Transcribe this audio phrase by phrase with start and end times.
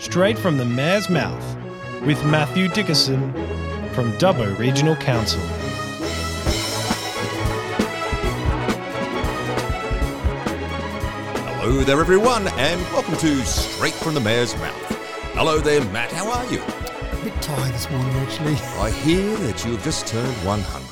[0.00, 1.56] straight from the mayor's mouth,
[2.06, 3.32] with Matthew Dickerson
[3.92, 5.40] from Dubbo Regional Council.
[11.60, 14.74] Hello there, everyone, and welcome to Straight from the Mayor's Mouth.
[15.34, 16.10] Hello there, Matt.
[16.12, 16.62] How are you?
[16.62, 18.54] A bit tired this morning, actually.
[18.54, 20.89] I hear that you have just turned 100.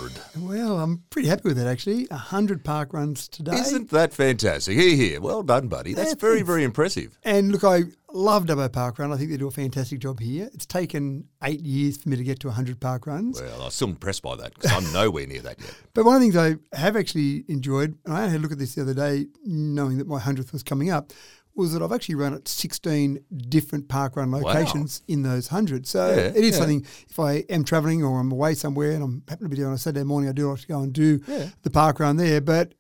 [0.69, 2.07] Well, I'm pretty happy with that, actually.
[2.11, 3.57] 100 park runs today.
[3.57, 4.77] Isn't that fantastic?
[4.77, 5.21] Here, here.
[5.21, 5.95] Well done, buddy.
[5.95, 7.19] That's Yeah, very, very impressive.
[7.25, 9.11] And look, I love Dubbo Park Run.
[9.11, 10.51] I think they do a fantastic job here.
[10.53, 13.41] It's taken eight years for me to get to 100 park runs.
[13.41, 15.75] Well, I'm still impressed by that because I'm nowhere near that yet.
[15.95, 18.59] But one of the things I have actually enjoyed, and I had a look at
[18.59, 21.13] this the other day, knowing that my 100th was coming up,
[21.59, 25.87] was that I've actually run at 16 different park run locations in those 100.
[25.87, 26.59] So Yeah, it is yeah.
[26.59, 29.67] something, if I am travelling or I'm away somewhere and I'm happen to be there
[29.69, 31.19] on a Saturday morning, I do like to go and do
[31.63, 32.41] the park run there.
[32.41, 32.75] But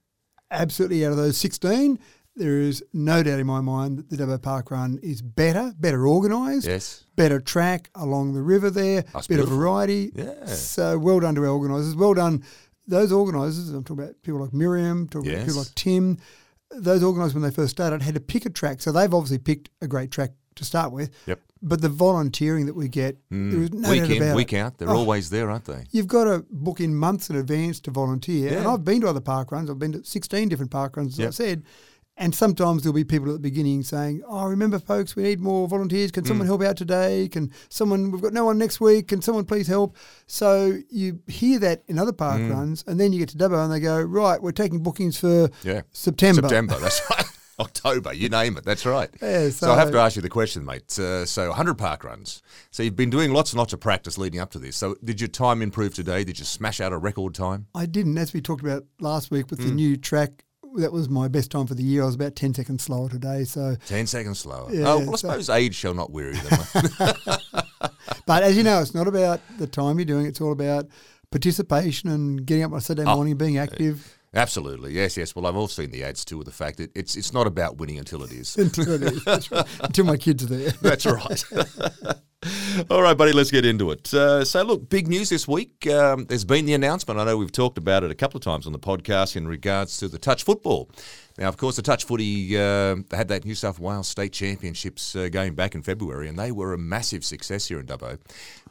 [0.50, 1.98] absolutely out of those 16,
[2.36, 6.06] there is no doubt in my mind that the Dubbo Park Run is better, better
[6.06, 7.04] organised, Yes.
[7.16, 9.56] better track along the river there, That's bit of beautiful.
[9.58, 10.12] variety.
[10.14, 10.46] Yeah.
[10.46, 11.96] So well done to our organisers.
[11.96, 12.44] Well done.
[12.86, 16.18] Those organisers, I'm talking about people like Miriam, talking about people like Tim.
[16.70, 18.80] Those organisers, when they first started, had to pick a track.
[18.80, 21.10] So they've obviously picked a great track to start with.
[21.26, 21.40] Yep.
[21.60, 23.50] But the volunteering that we get, mm.
[23.50, 24.58] there is no week doubt in, about week it.
[24.58, 24.78] out.
[24.78, 25.84] They're Oh, always there, aren't they?
[25.90, 28.52] You've got to book in months in advance to volunteer.
[28.52, 28.58] Yeah.
[28.58, 29.68] And I've been to other park runs.
[29.70, 31.64] I've been to 16 different park runs, as I said.
[32.20, 35.68] And sometimes there'll be people at the beginning saying, Oh, remember, folks, we need more
[35.68, 36.10] volunteers.
[36.10, 36.28] Can Mm.
[36.28, 37.28] someone help out today?
[37.28, 39.06] Can someone, we've got no one next week.
[39.08, 39.96] Can someone please help?
[40.26, 42.50] So you hear that in other park Mm.
[42.52, 42.82] runs.
[42.88, 45.82] And then you get to Dubbo and they go, Right, we're taking bookings for Yeah.
[45.92, 46.42] September.
[46.42, 47.24] September, that's right.
[47.60, 48.64] October, you name it.
[48.64, 49.10] That's right.
[49.20, 50.96] Yeah, so, I have to ask you the question, mate.
[50.98, 52.40] Uh, so 100 park runs.
[52.70, 54.76] So you've been doing lots and lots of practice leading up to this.
[54.76, 56.22] So did your time improve today?
[56.22, 57.66] Did you smash out a record time?
[57.74, 59.50] I didn't, as we talked about last week Mm.
[59.50, 60.44] with the new track.
[60.76, 62.02] That was my best time for the year.
[62.02, 63.44] I was about 10 seconds slower today.
[63.44, 64.72] So 10 seconds slower.
[64.72, 67.14] Yeah, oh, well, I so- suppose age shall not weary them.
[68.26, 70.26] But as you know, it's not about the time you're doing.
[70.26, 70.86] It's all about
[71.30, 74.18] participation and getting up on a Saturday Oh, morning and being active.
[74.34, 74.92] Absolutely.
[74.92, 75.34] Yes, yes.
[75.34, 77.78] Well, I've also seen the ads too with the fact that it's it's not about
[77.78, 78.54] winning until it is.
[78.58, 79.50] until, it is.
[79.50, 79.64] Right.
[79.80, 80.70] Until my kids are there.
[80.82, 81.44] That's right.
[82.90, 84.12] All right, buddy, let's get into it.
[84.12, 85.86] Uh, so, look, big news this week.
[85.86, 87.18] Um, there's been the announcement.
[87.18, 89.96] I know we've talked about it a couple of times on the podcast in regards
[89.98, 90.90] to the touch football.
[91.38, 95.28] Now, of course, the touch footy uh, had that New South Wales State Championships uh,
[95.28, 98.18] going back in February, and they were a massive success here in Dubbo.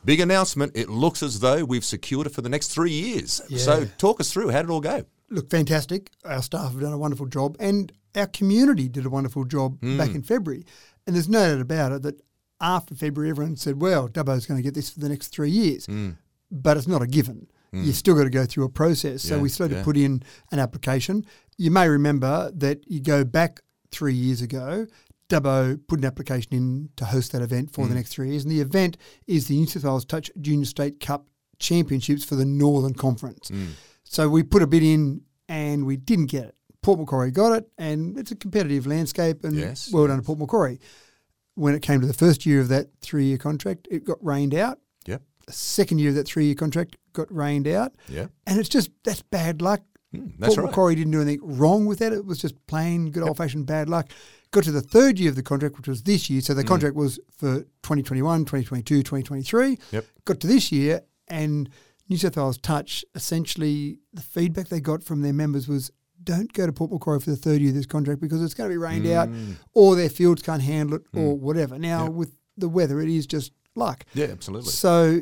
[0.06, 0.72] Big announcement.
[0.76, 3.42] It looks as though we've secured it for the next three years.
[3.58, 5.04] So, talk us through how did it all go?
[5.30, 6.12] Look, fantastic.
[6.24, 9.98] Our staff have done a wonderful job, and our community did a wonderful job Hmm.
[9.98, 10.66] back in February.
[11.06, 12.22] And there's no doubt about it that
[12.62, 15.86] after February, everyone said, well, Dubbo's going to get this for the next three years.
[15.86, 16.12] Hmm.
[16.50, 17.48] But it's not a given.
[17.72, 17.84] Hmm.
[17.84, 19.24] You've still got to go through a process.
[19.24, 19.82] So Yeah, we started yeah.
[19.82, 21.26] to put in an application.
[21.58, 23.60] You may remember that you go back
[23.92, 24.88] three years ago,
[25.30, 27.96] Dubbo put an application in to host that event for the hmm.
[27.96, 28.44] next three years.
[28.44, 28.98] And the event
[29.28, 31.28] is the New South Wales Touch Junior State Cup
[31.60, 33.50] Championships for the Northern Conference.
[33.50, 33.68] Hmm.
[34.04, 36.56] So we put a bid in and we didn't get it.
[36.82, 39.44] Port Macquarie got it, and it's a competitive landscape.
[39.44, 40.80] And Yes, well done to Port Macquarie.
[41.58, 44.80] When it came to the first year of that three-year contract, it got rained out.
[45.08, 45.24] Yep.
[45.48, 48.32] The second year of that three-year contract got rained out, Yep.
[48.46, 49.82] and it's just that's bad luck.
[50.14, 50.70] Hmm, that's Port right.
[50.72, 52.14] Macquarie didn't do anything wrong with that.
[52.14, 54.10] It was just plain good old-fashioned bad luck.
[54.52, 56.42] Got to the third year of the contract, which was this year.
[56.42, 59.78] So the contract was for 2021, 2022, 2023.
[59.92, 60.06] Yep.
[60.26, 61.70] Got to this year, and
[62.08, 65.92] New South Wales Touch, essentially, the feedback they got from their members was
[66.28, 68.70] don't go to Port Macquarie for the third year of this contract because it's going
[68.70, 69.54] to be rained out Hmm.
[69.74, 71.80] or their fields can't handle it or whatever.
[71.80, 74.04] Now, with the weather, it is just luck.
[74.14, 74.70] Yeah, absolutely.
[74.72, 75.22] So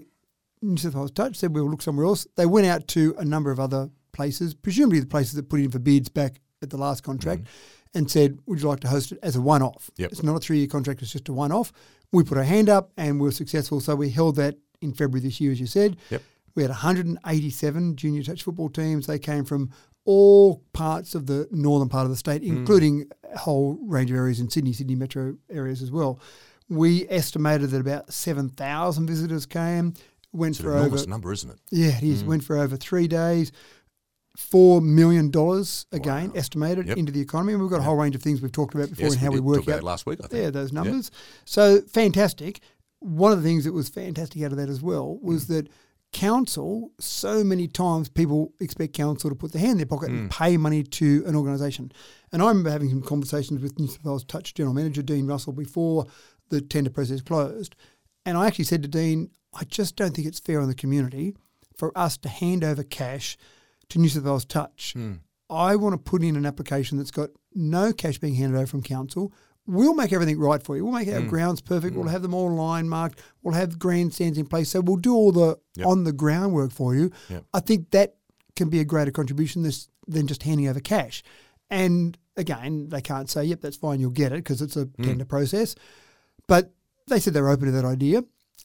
[0.61, 2.25] New South Wales Touch said we'll look somewhere else.
[2.35, 5.69] They went out to a number of other places, presumably the places that put in
[5.71, 7.47] for bids back at the last contract,
[7.93, 9.91] and said, Would you like to host it as a one off?
[9.97, 10.11] Yep.
[10.11, 11.71] It's not a three year contract, it's just a one off.
[12.11, 13.79] We put our hand up and we were successful.
[13.81, 15.97] So we held that in February this year, as you said.
[16.09, 16.21] Yep.
[16.55, 19.07] We had 187 junior touch football teams.
[19.07, 19.71] They came from
[20.05, 22.47] all parts of the northern part of the state, Mm.
[22.57, 26.19] including a whole range of areas in Sydney, Sydney metro areas as well.
[26.69, 29.93] We estimated that about 7,000 visitors came.
[30.31, 31.59] Went It's an for over enormous number, isn't it?
[31.71, 32.23] yeah, it is.
[32.23, 33.51] Went for over three days.
[34.37, 36.97] Four million dollars again estimated Yep.
[36.97, 39.05] into the economy, and we've got a whole range of things we've talked about before
[39.05, 40.43] Yes, and how we we, work out it last week, I think.
[40.43, 41.09] Yeah, those numbers.
[41.45, 42.59] So fantastic.
[42.99, 45.47] One of the things that was fantastic out of that as well was Mm.
[45.47, 45.69] that
[46.15, 46.91] council.
[46.99, 50.17] So many times people expect council to put their hand in their pocket Mm.
[50.19, 51.91] and pay money to an organisation,
[52.31, 55.53] and I remember having some conversations with New South Wales Touch General Manager Dean Russell
[55.53, 56.05] before
[56.49, 57.75] the tender process closed,
[58.25, 61.35] and I actually said to Dean, I just don't think it's fair on the community
[61.75, 63.37] for us to hand over cash
[63.89, 64.93] to New South Wales Touch.
[65.49, 68.81] I want to put in an application that's got no cash being handed over from
[68.81, 69.31] council.
[69.67, 70.83] We'll make everything right for you.
[70.85, 71.29] We'll make our Mm.
[71.29, 71.95] grounds perfect.
[71.95, 73.19] We'll have them all line marked.
[73.41, 74.69] We'll have grandstands in place.
[74.69, 75.87] So we'll do all the Yep.
[75.87, 77.11] on the ground work for you.
[77.29, 77.45] Yep.
[77.53, 78.15] I think that
[78.55, 81.23] can be a greater contribution this, than just handing over cash.
[81.69, 85.03] And again, they can't say, yep, that's fine, you'll get it because it's a Mm.
[85.03, 85.75] tender process.
[86.47, 86.73] But
[87.07, 88.23] they said they're open to that idea.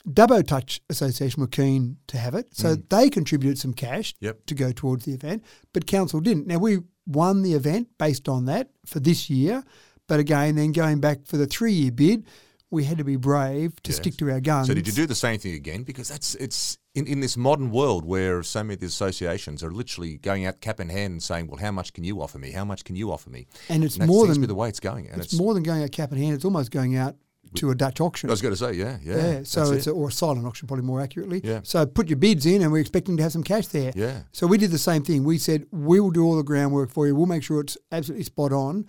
[0.09, 2.49] Dubbo Touch Association were keen to have it.
[2.55, 4.17] So they contributed some cash Mm.
[4.27, 4.47] Yep.
[4.47, 5.43] to go towards the event,
[5.73, 6.47] but council didn't.
[6.47, 9.65] Now we won the event based on that for this year.
[10.11, 12.27] But again, then going back for the three year bid,
[12.69, 13.99] we had to be brave to Yes.
[13.99, 14.67] stick to our guns.
[14.67, 15.85] So did you do the same thing again?
[15.85, 19.71] Because that's it's in, in this modern world where so many of the associations are
[19.71, 22.51] literally going out cap in hand and saying, "Well, how much can you offer me?
[22.51, 24.57] How much can you offer me?" And it's that more seems to than be the
[24.57, 25.09] way it's going.
[25.09, 26.35] And it's, more than going out cap in hand.
[26.35, 27.15] It's almost going out
[27.55, 28.31] to a Dutch auction.
[28.31, 29.17] I was going to say, yeah, yeah.
[29.17, 29.91] Yeah, so it's it.
[29.91, 31.41] a, or a silent auction, probably more accurately.
[31.43, 31.61] Yeah.
[31.63, 33.93] So put your bids in, and we're expecting to have some cash there.
[33.95, 34.23] Yeah.
[34.33, 35.23] So we did the same thing.
[35.23, 37.15] We said we will do all the groundwork for you.
[37.15, 38.87] We'll make sure it's absolutely spot on,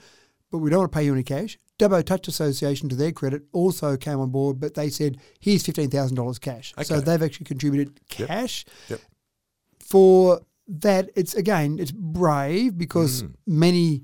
[0.52, 1.58] but we don't want to pay you any cash.
[1.80, 5.90] Dubbo Touch Association, to their credit, also came on board, but they said here's fifteen
[5.90, 6.74] thousand dollars cash.
[6.78, 6.84] Okay.
[6.84, 9.00] So they've actually contributed cash Yep.
[9.80, 11.10] for that.
[11.16, 13.34] It's again, it's brave because Mm.
[13.48, 14.04] many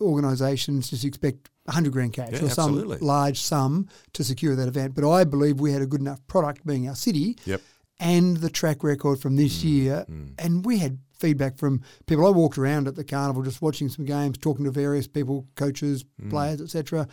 [0.00, 2.98] organisations just expect hundred grand cash Yeah, or some absolutely.
[2.98, 4.94] large sum to secure that event.
[4.94, 7.60] But I believe we had a good enough product, being our city, Yep.
[7.98, 10.04] and the track record from this year.
[10.38, 12.26] And we had feedback from people.
[12.26, 16.04] I walked around at the carnival just watching some games, talking to various people, coaches,
[16.20, 16.30] mm.
[16.30, 17.08] players, etc.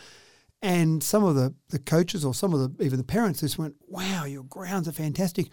[0.62, 3.76] And some of the, the coaches or some of the even the parents just went,
[3.88, 5.52] Wow, your grounds are fantastic.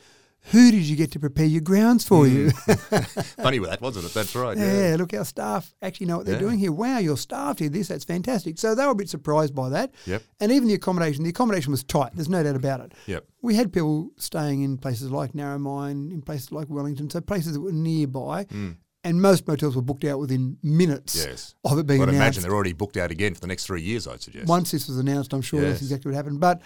[0.53, 2.47] Who did you get to prepare your grounds for you?
[2.49, 3.25] Mm.
[3.43, 4.15] Funny with that, wasn't it?
[4.15, 4.57] That's right.
[4.57, 4.91] yeah.
[4.91, 4.97] Yeah.
[4.97, 6.41] look, our staff actually know what they're Yeah.
[6.41, 6.73] doing here.
[6.73, 7.89] Wow, your staff did this.
[7.89, 8.59] That's fantastic.
[8.59, 9.93] So they were a bit surprised by that.
[10.07, 10.23] Yep.
[10.41, 12.13] And even the accommodation, the accommodation was tight.
[12.15, 12.93] There's no doubt about it.
[13.07, 13.27] Yep.
[13.43, 17.61] We had people staying in places like Narromine, in places like Wellington, so places that
[17.61, 18.45] were nearby.
[18.47, 18.77] Mm.
[19.05, 21.55] And most motels were booked out within minutes Yes.
[21.65, 22.17] of it being I'd announced.
[22.23, 24.07] imagine they're already booked out again for the next three years.
[24.07, 24.47] I'd suggest.
[24.47, 25.71] Once this was announced, I'm sure Yes.
[25.73, 26.41] that's exactly what happened.
[26.41, 26.61] But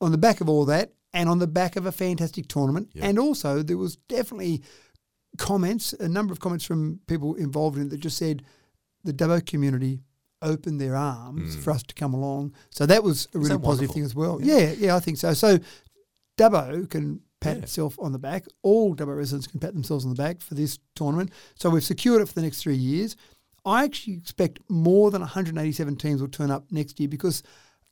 [0.00, 3.06] on the back of all that, and on the back of a fantastic tournament, Yeah.
[3.06, 4.62] and also there was definitely
[5.38, 8.42] comments, a number of comments from people involved in it that just said
[9.02, 10.00] the Dubbo community
[10.42, 11.60] opened their arms mm.
[11.62, 12.52] for us to come along.
[12.70, 13.94] So that was a really positive wonderful?
[13.94, 14.38] thing as well.
[14.42, 14.72] Yeah.
[14.72, 15.32] yeah, I think so.
[15.32, 15.58] So
[16.38, 17.62] Dubbo can pat Yeah.
[17.62, 18.44] itself on the back.
[18.62, 21.30] All Dubbo residents can pat themselves on the back for this tournament.
[21.54, 23.16] So we've secured it for the next three years.
[23.64, 27.42] I actually expect more than 187 teams will turn up next year because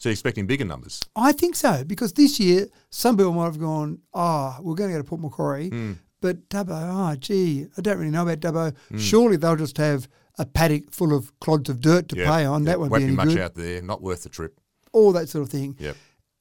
[0.04, 1.00] So you're expecting bigger numbers.
[1.16, 1.82] I think so.
[1.82, 5.22] Because this year, some people might have gone, oh, we're going to go to Port
[5.22, 5.92] Macquarie, Hmm.
[6.20, 6.72] but Dubbo,
[7.12, 8.76] oh, gee, I don't really know about Dubbo.
[8.98, 10.06] Surely they'll just have
[10.38, 12.26] a paddock full of clods of dirt to Yeah.
[12.26, 12.64] play on.
[12.64, 12.72] Yeah.
[12.72, 13.38] That won't, won't be any much good.
[13.38, 13.80] out there.
[13.80, 14.60] Not worth the trip.
[14.92, 15.74] All that sort of thing.
[15.78, 15.96] Yep.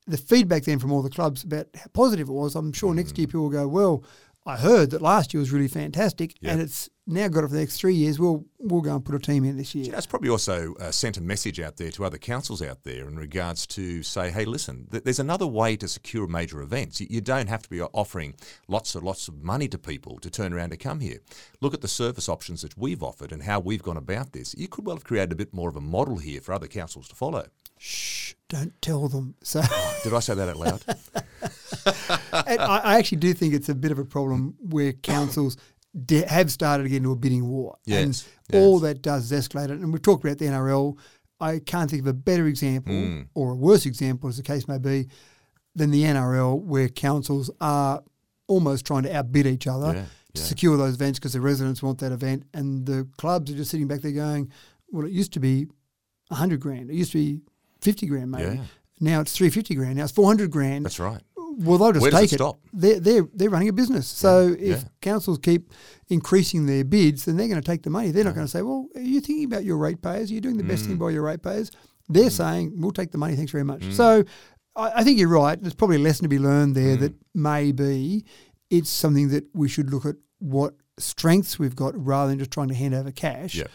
[0.05, 3.13] the feedback then from all the clubs about how positive it was, I'm sure next
[3.13, 3.19] Mm.
[3.19, 4.03] year people will go, well,
[4.45, 6.51] I heard that last year was really fantastic, Yeah.
[6.51, 8.19] and it's now got it for the next three years.
[8.19, 9.91] We'll we'll go and put a team in this year.
[9.91, 13.15] That's probably also uh, sent a message out there to other councils out there in
[13.17, 16.99] regards to say, hey, listen, th- there's another way to secure major events.
[16.99, 18.35] You, you don't have to be offering
[18.67, 21.19] lots and lots of money to people to turn around to come here.
[21.61, 24.53] Look at the service options that we've offered and how we've gone about this.
[24.57, 27.07] You could well have created a bit more of a model here for other councils
[27.09, 27.47] to follow.
[27.85, 29.35] Shh, don't tell them.
[29.43, 29.61] So
[30.03, 30.83] Did I say that out loud?
[32.47, 35.57] and I, I actually do think it's a bit of a problem where councils
[36.05, 37.75] de- have started to get into a bidding war.
[37.85, 39.71] Yes, And all that does is escalate it.
[39.81, 40.97] And we've talked about the NRL.
[41.41, 43.21] I can't think of a better example Hmm.
[43.33, 45.09] or a worse example, as the case may be,
[45.75, 48.01] than the NRL, where councils are
[48.47, 50.03] almost trying to outbid each other Yeah,
[50.35, 50.41] to yeah.
[50.41, 52.43] secure those events because the residents want that event.
[52.53, 54.49] And the clubs are just sitting back there going,
[54.89, 55.65] well, it used to be
[56.29, 56.89] 100 grand.
[56.89, 57.41] It used to be
[57.83, 58.55] 50 grand, maybe.
[58.57, 58.63] Yeah.
[58.99, 59.97] Now it's 350 grand.
[59.97, 60.85] Now it's 400 grand.
[60.85, 61.21] That's right.
[61.35, 62.59] Well, they'll just Where take it stop?
[62.71, 64.07] They're, they're, they're running a business.
[64.07, 64.87] So if yeah.
[65.01, 65.71] councils keep
[66.09, 68.11] increasing their bids, then they're going to take the money.
[68.11, 70.31] They're not going to say, well, are you thinking about your ratepayers?
[70.31, 70.87] Are you doing the best Mm.
[70.87, 71.69] thing by your ratepayers?
[72.09, 72.31] They're mm.
[72.31, 73.35] saying, we'll take the money.
[73.35, 73.81] Thanks very much.
[73.81, 73.93] Mm.
[73.93, 74.23] So
[74.75, 75.61] I, I think you're right.
[75.61, 77.01] There's probably a lesson to be learned there mm.
[77.01, 78.25] that maybe
[78.69, 82.69] it's something that we should look at what strengths we've got rather than just trying
[82.69, 83.55] to hand over cash.
[83.55, 83.67] Yeah.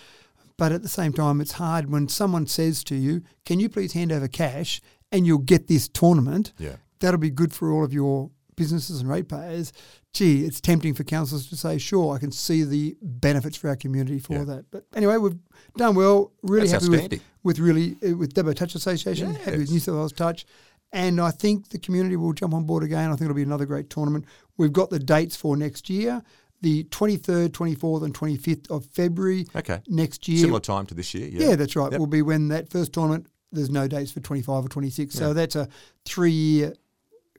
[0.59, 3.93] But at the same time, it's hard when someone says to you, can you please
[3.95, 6.53] hand over cash and you'll get this tournament?
[6.59, 6.77] Yeah.
[7.01, 9.73] that'll be good for all of your businesses and ratepayers.
[10.13, 13.77] Gee, it's tempting for councils to say, sure, I can see the benefits for our
[13.77, 14.45] community for Yeah.
[14.45, 14.65] that.
[14.73, 15.39] But anyway, we've
[15.77, 16.33] done well.
[16.43, 19.37] Really That's happy with, with really uh, with Dubbo Touch Association.
[19.37, 20.45] Happy with New South Wales Touch.
[20.91, 23.11] And I think the community will jump on board again.
[23.11, 24.25] I think it'll be another great tournament.
[24.57, 26.23] We've got the dates for next year.
[26.61, 29.81] The 23rd, 24th, and 25th of February Okay.
[29.87, 30.39] next year.
[30.39, 31.29] Similar time to this year.
[31.29, 31.51] Yeah.
[31.51, 31.93] Yeah, that's right.
[31.93, 32.01] Yep.
[32.01, 33.27] Will be when that first tournament.
[33.53, 35.69] There's no dates for 25 or 26, so that's a
[36.05, 36.75] three-year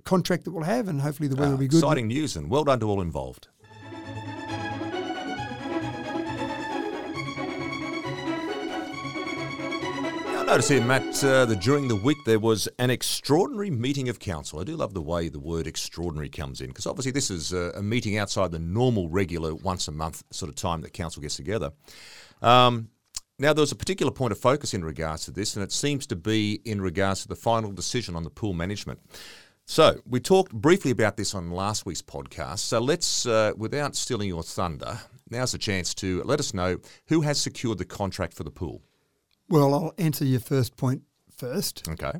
[0.06, 1.78] contract that we'll have, and hopefully the weather Ah, will be good.
[1.78, 3.48] Exciting news and well done to all involved.
[10.50, 14.60] Notice here, Matt, uh, that during the week there was an extraordinary meeting of council.
[14.60, 17.72] I do love the way the word extraordinary comes in because obviously this is a,
[17.76, 21.36] a, meeting outside the normal, regular, once a month sort of time that council gets
[21.36, 21.72] together.
[22.42, 22.90] Um,
[23.38, 26.08] now, there was a particular point of focus in regards to this, and it seems
[26.08, 29.00] to be in regards to the final decision on the pool management.
[29.66, 32.60] So, we talked briefly about this on last week's podcast.
[32.60, 36.80] So, let's, uh, without stealing your thunder, now's the chance to let us know
[37.10, 38.82] who has secured the contract for the pool.
[39.50, 41.04] Well, I'll answer your first point
[41.36, 41.88] first.
[41.90, 42.14] Okay.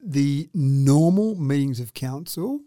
[0.00, 2.60] The normal meetings of council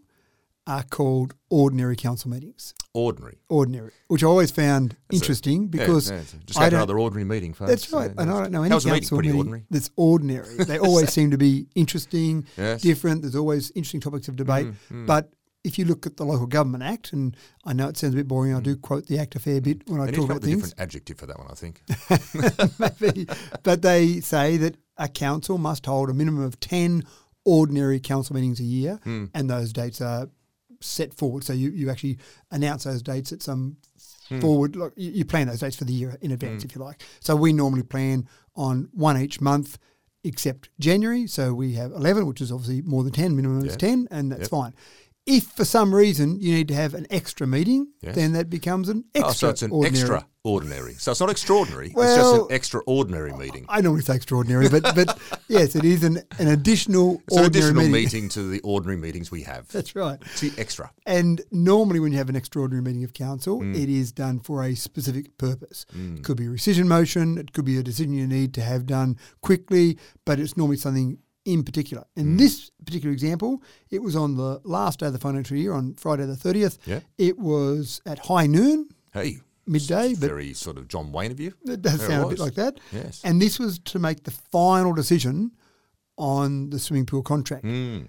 [0.66, 2.74] are called ordinary council meetings.
[2.92, 3.38] Ordinary.
[3.48, 7.70] Ordinary, which I always found That's interesting because yeah, yeah, just another ordinary meeting, folks.
[7.70, 9.16] That's right, and I don't know any council meeting?
[9.18, 9.64] Meeting ordinary.
[9.70, 10.56] that's ordinary.
[10.56, 12.82] They always seem to be interesting, Yes.
[12.82, 13.22] different.
[13.22, 14.66] There's always interesting topics of debate.
[14.90, 15.32] Mm, But
[15.64, 18.28] if you look at the Local Government Act, and I know it sounds a bit
[18.28, 20.36] boring, I do quote the Act a fair bit when I They to talk about
[20.36, 20.62] up with a things.
[20.70, 21.82] different adjective for that one, I think.
[23.00, 23.26] maybe.
[23.62, 27.04] But they say that a council must hold a minimum of 10
[27.44, 29.26] ordinary council meetings a year, Hmm.
[29.34, 30.28] and those dates are
[30.80, 31.42] set forward.
[31.44, 32.18] So you, you actually
[32.50, 33.76] announce those dates at some
[34.28, 34.40] Hmm.
[34.40, 37.02] forward, you, you plan those dates for the year in advance, if you like.
[37.20, 39.78] So we normally plan on one each month.
[40.24, 43.36] Except January, so we have eleven, which is obviously more than ten.
[43.36, 44.50] Minimum is ten, and that's Yep.
[44.50, 44.74] fine.
[45.30, 49.04] If for some reason you need to have an extra meeting, then that becomes an
[49.14, 49.28] extra.
[49.28, 50.00] oh, so it's an ordinary.
[50.00, 50.94] extra ordinary.
[50.94, 51.88] So it's not extraordinary.
[51.88, 53.66] it's just an extraordinary meeting.
[53.68, 55.18] I normally say extraordinary, but but
[55.48, 57.92] yes, it is an, an additional It's an additional meeting.
[57.92, 58.28] meeting.
[58.30, 59.68] to the ordinary meetings we have.
[59.68, 60.18] That's right.
[60.22, 60.90] It's the extra.
[61.04, 63.74] And normally, when you have an extraordinary meeting of council, Mm.
[63.76, 65.84] it is done for a specific purpose.
[65.94, 68.86] It could be a rescission motion, it could be a decision you need to have
[68.86, 71.18] done quickly, but it's normally something
[71.52, 72.04] in particular.
[72.16, 72.38] In Mm.
[72.38, 76.26] this particular example, it was on the last day of the financial year, on Friday
[76.26, 76.78] the 30th.
[76.86, 77.00] Yeah.
[77.16, 81.54] It was at high noon, Hey, midday, very sort of John Wayne of you.
[81.64, 82.78] it does There it sound a bit like that.
[82.92, 83.20] Yes.
[83.24, 85.52] And this was to make the final decision
[86.18, 87.64] on the swimming pool contract.
[87.64, 88.08] Mm.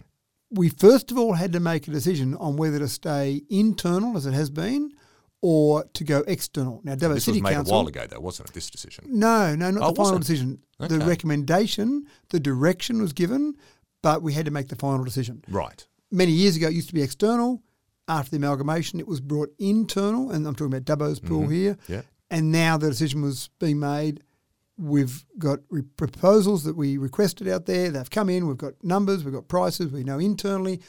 [0.52, 4.26] we first of all had to make a decision on whether to stay internal as
[4.26, 4.92] it has been
[5.42, 6.82] or to go external.
[6.84, 7.74] Now, Dubbo This City was made Council.
[7.74, 8.54] a while ago, though, wasn't it?
[8.54, 9.06] This decision.
[9.08, 10.22] No, no, not Oh, the final wasn't?
[10.26, 10.60] decision.
[10.80, 13.56] The recommendation, the direction was given,
[14.02, 15.44] but we had to make the final decision.
[15.50, 15.86] Right.
[16.12, 17.62] Many years ago, it used to be external.
[18.08, 21.76] After the amalgamation, it was brought internal, and I'm talking about Dubbo's pool here.
[21.76, 21.94] Mm-hmm.
[21.94, 22.02] Yeah.
[22.32, 24.24] And now the decision was being made.
[24.78, 27.92] We've got re- proposals that we requested out there.
[27.92, 28.48] They've come in.
[28.48, 29.24] We've got numbers.
[29.24, 29.92] We've got prices.
[29.92, 30.82] We know internally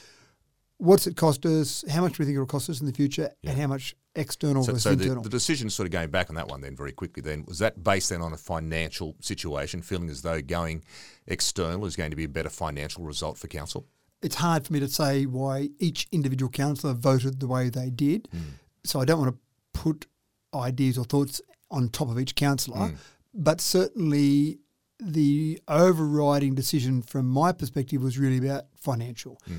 [0.81, 3.29] what's it cost us, how much do we think it'll cost us in the future,
[3.43, 5.23] and how much external So, versus so the, internal.
[5.23, 7.83] the decision, sort of going back on that one, then very quickly, then was that
[7.83, 10.83] based then on a financial situation, feeling as though going
[11.27, 13.87] external is going to be a better financial result for council?
[14.21, 18.27] it's hard for me to say why each individual councillor voted the way they did.
[18.31, 18.39] Hmm.
[18.83, 20.07] So I don't want to put
[20.53, 22.95] ideas or thoughts on top of each councillor, hmm.
[23.33, 24.59] but certainly
[24.99, 29.39] the overriding decision from my perspective was really about financial.
[29.47, 29.55] Hmm.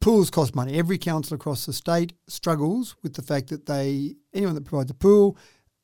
[0.00, 0.78] Pools cost money.
[0.78, 4.94] Every council across the state struggles with the fact that they anyone that provides a
[4.94, 5.36] pool,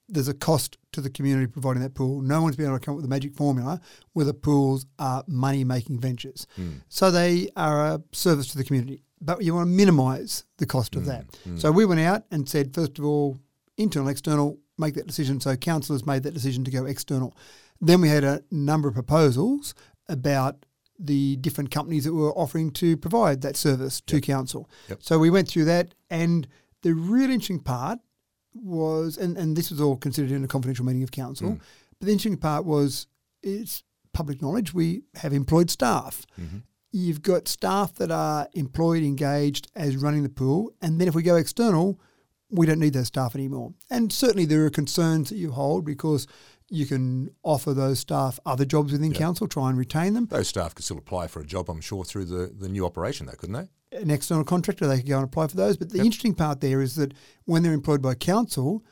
[0.09, 2.23] there's a cost to the community providing that pool.
[2.23, 3.81] No one's been able to come up with a magic formula
[4.13, 6.47] whether pools are money making ventures.
[6.57, 6.75] Hmm.
[6.89, 9.03] So they are a service to the community.
[9.21, 11.09] But you want to minimise the cost of hmm.
[11.09, 11.25] that.
[11.45, 11.59] Hmm.
[11.59, 13.39] So we went out and said, first of all,
[13.77, 15.41] internal, external, make that decision.
[15.41, 17.37] So councillors made that decision to go external.
[17.81, 19.75] Then we had a number of proposals
[20.09, 20.65] about
[20.99, 24.69] the different companies that were offering to provide that service to council.
[24.89, 24.99] Yep.
[25.03, 26.47] So we went through that, and
[26.83, 27.99] the really interesting part
[28.55, 31.61] was, and, and this was all considered in a confidential meeting of council, Mm.
[31.99, 33.07] but the interesting part was
[33.43, 34.73] it's public knowledge.
[34.73, 36.27] We have employed staff.
[36.41, 36.59] Mm-hmm.
[36.93, 41.23] You've got staff that are employed, engaged as running the pool, and then if we
[41.23, 42.01] go external,
[42.51, 43.75] we don't need those staff anymore.
[43.91, 46.27] And certainly there are concerns that you hold because
[46.69, 50.27] you can offer those staff other jobs within council, try and retain them.
[50.27, 53.27] Those staff could still apply for a job, I'm sure, through the, the new operation,
[53.27, 53.69] though, couldn't they?
[53.93, 55.77] an external contractor, they could go and apply for those.
[55.77, 58.85] But the interesting part there is that when they're employed by council,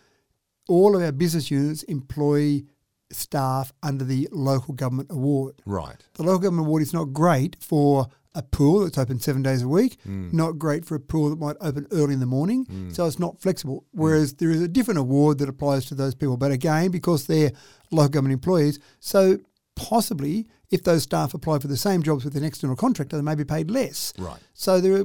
[0.69, 2.63] all of our business units employ
[3.11, 5.63] staff under the local government award.
[5.67, 5.97] Right.
[6.15, 9.69] The local government award is not great for a pool that's open seven days a
[9.69, 10.29] week, Hmm.
[10.33, 12.67] not great for a pool that might open early in the morning.
[12.93, 13.85] So it's not flexible.
[13.93, 16.37] Whereas there is a different award that applies to those people.
[16.37, 17.53] But again, because they're
[17.93, 19.39] local government employees, so
[19.77, 23.35] possibly if those staff apply for the same jobs with an external contractor, they may
[23.35, 24.13] be paid less.
[24.19, 24.39] Right.
[24.55, 25.05] So there are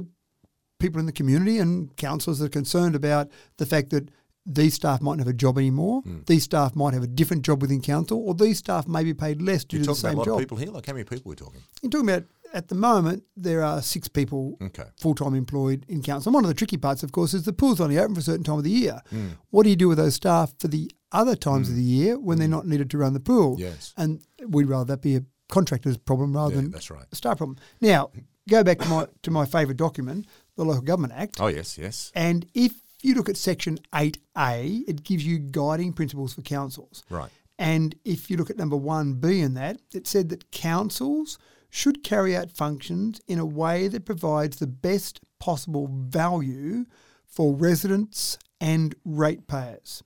[0.78, 4.08] people in the community and councillors that are concerned about the fact that
[4.46, 6.00] these staff might not have a job anymore.
[6.00, 6.20] Hmm.
[6.26, 9.42] These staff might have a different job within council, or these staff may be paid
[9.42, 10.34] less due You're to the talking about a same lot job.
[10.34, 10.70] of people here?
[10.70, 11.60] Like, how many people are we talking?
[11.82, 14.84] You're talking about at the moment there are six people Okay.
[14.98, 16.30] full time employed in council.
[16.30, 18.24] And one of the tricky parts, of course, is the pool's only open for a
[18.24, 19.00] certain time of the year.
[19.10, 19.28] Hmm.
[19.50, 22.38] What do you do with those staff for the other times of the year when
[22.38, 23.56] they're not needed to run the pool?
[23.58, 23.92] Yes.
[23.96, 27.04] And we'd rather that be a contractor's problem rather Yeah, than that's right.
[27.10, 27.56] a staff problem.
[27.80, 28.10] Now,
[28.48, 30.26] go back to my to my favourite document,
[30.56, 31.40] the Local Government Act.
[31.40, 32.12] Oh yes, yes.
[32.14, 37.02] And if you look at Section 8A, it gives you guiding principles for councils.
[37.10, 37.30] Right.
[37.58, 41.38] And if you look at number 1B in that, it said that councils
[41.70, 46.84] should carry out functions in a way that provides the best possible value
[47.24, 50.02] for residents and ratepayers.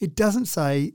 [0.00, 0.94] It doesn't say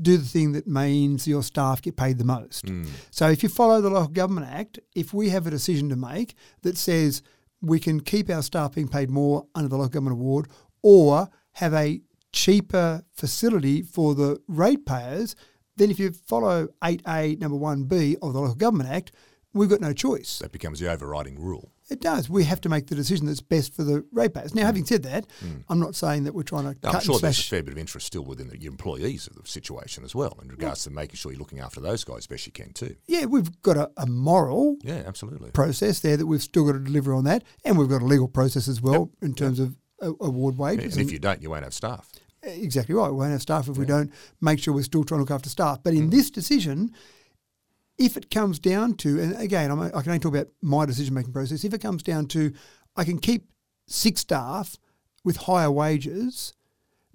[0.00, 2.68] do the thing that means your staff get paid the most.
[2.68, 2.84] Hmm.
[3.10, 6.34] So if you follow the Local Government Act, if we have a decision to make
[6.62, 7.22] that says
[7.60, 10.48] we can keep our staff being paid more under the Local Government Award
[10.82, 12.00] or have a
[12.32, 15.36] cheaper facility for the ratepayers,
[15.76, 19.12] then if you follow 8A number 1B of the Local Government Act,
[19.54, 20.38] we've got no choice.
[20.38, 21.70] That becomes the overriding rule.
[21.90, 22.30] It does.
[22.30, 24.54] We have to make the decision that's best for the ratepayers.
[24.54, 25.26] Now, having said that,
[25.68, 26.80] I'm not saying that we're trying to Mm.
[26.82, 29.34] Cut I'm sure and there's a fair bit of interest still within the employees of
[29.34, 32.46] the situation as well, in regards to making sure you're looking after those guys best
[32.46, 32.96] you can too.
[33.06, 35.50] Yeah, we've got a, a moral Yeah, absolutely.
[35.50, 38.28] process there that we've still got to deliver on that, and we've got a legal
[38.28, 40.96] process as well in terms of uh, award Yeah, wages.
[40.96, 42.10] and if you don't, you won't have staff.
[42.42, 45.22] Exactly right, we won't have staff if we don't make sure we're still trying to
[45.22, 45.80] look after staff.
[45.82, 45.98] But Mm.
[45.98, 46.92] in this decision,
[47.98, 51.14] if it comes down to, and again, I'm, I can only talk about my decision
[51.14, 51.64] making process.
[51.64, 52.52] If it comes down to,
[52.96, 53.48] I can keep
[53.86, 54.76] six staff
[55.24, 56.54] with higher wages,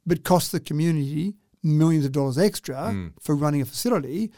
[0.05, 3.11] but cost the community millions of dollars extra Mm.
[3.19, 4.31] for running a facility,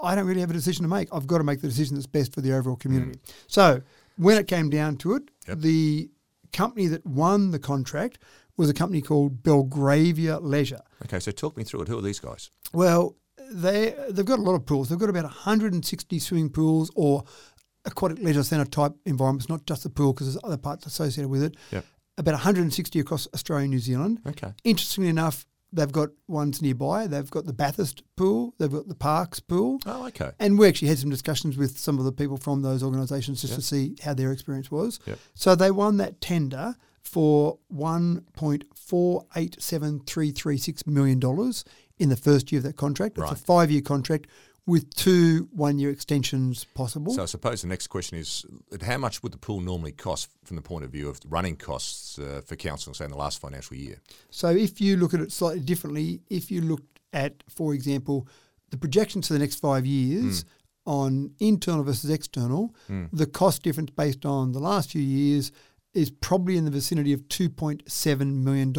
[0.00, 1.08] I don't really have a decision to make.
[1.12, 3.18] I've got to make the decision that's best for the overall community.
[3.48, 3.80] So
[4.16, 5.48] when it came down to it, Mm.
[5.48, 5.58] Yep.
[5.60, 6.10] the
[6.52, 8.18] company that won the contract
[8.56, 10.80] was a company called Belgravia Leisure.
[11.04, 11.88] Okay, so talk me through it.
[11.88, 12.50] Who are these guys?
[12.72, 13.16] Well,
[13.50, 14.88] they they've got a lot of pools.
[14.88, 17.24] They've got about 160 swimming pools or
[17.84, 21.42] aquatic leisure centre type environments, not just the pool because there's other parts associated with
[21.42, 21.56] it.
[21.70, 21.84] Yep.
[22.18, 24.20] About 160 across Australia and New Zealand.
[24.26, 24.52] Okay.
[24.64, 27.06] Interestingly enough, they've got ones nearby.
[27.06, 28.54] They've got the Bathurst pool.
[28.58, 29.78] They've got the Parkes pool.
[29.84, 30.32] Oh, okay.
[30.40, 33.52] And we actually had some discussions with some of the people from those organisations just
[33.52, 33.58] Yep.
[33.58, 34.98] to see how their experience was.
[35.06, 35.18] Yep.
[35.34, 36.74] So they won that tender
[37.06, 41.64] for one point four eight seven three three six million dollars
[41.98, 43.16] in the first year of that contract.
[43.16, 43.32] It's Right.
[43.32, 44.26] a five year contract
[44.66, 47.14] with two one year extensions possible.
[47.14, 48.44] So I suppose the next question is,
[48.82, 52.18] how much would the pool normally cost from the point of view of running costs
[52.18, 54.00] uh, for council, say in the last financial year?
[54.30, 58.26] So if you look at it slightly differently, if you looked at, for example,
[58.70, 60.44] the projections for the next five years
[60.84, 62.74] on internal versus external,
[63.12, 65.52] the cost difference based on the last few years
[65.96, 68.72] is probably in the vicinity of $2.7 million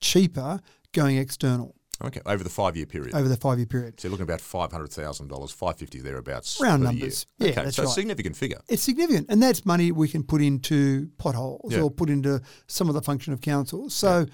[0.00, 0.60] cheaper
[0.92, 3.14] going external Okay, over the five-year period.
[3.14, 4.00] over the five year period.
[4.00, 6.60] So you're looking at about five hundred thousand dollars, five fifty thereabouts.
[6.60, 7.24] Round numbers.
[7.38, 7.50] Year.
[7.50, 8.58] Yeah, okay, that's so a significant figure.
[8.68, 11.82] It's significant, and that's money we can put into potholes Yeah.
[11.82, 13.94] or put into some of the function of councils.
[13.94, 14.26] So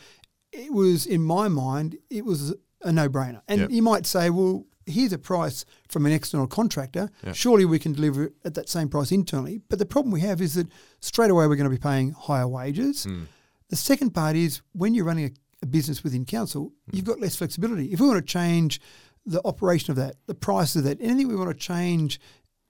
[0.52, 3.42] it was, in my mind, it was a no-brainer.
[3.46, 3.66] And Yeah.
[3.68, 7.10] you might say, well, here's a price from an external contractor.
[7.24, 7.32] Yeah.
[7.32, 9.60] Surely we can deliver it at that same price internally.
[9.68, 10.66] But the problem we have is that
[11.00, 13.04] straight away we're going to be paying higher wages.
[13.04, 13.24] Hmm.
[13.68, 15.30] The second part is when you're running a,
[15.62, 16.96] a business within council, Hmm.
[16.96, 17.92] you've got less flexibility.
[17.92, 18.80] If we want to change
[19.26, 22.18] the operation of that, the price of that, anything we want to change,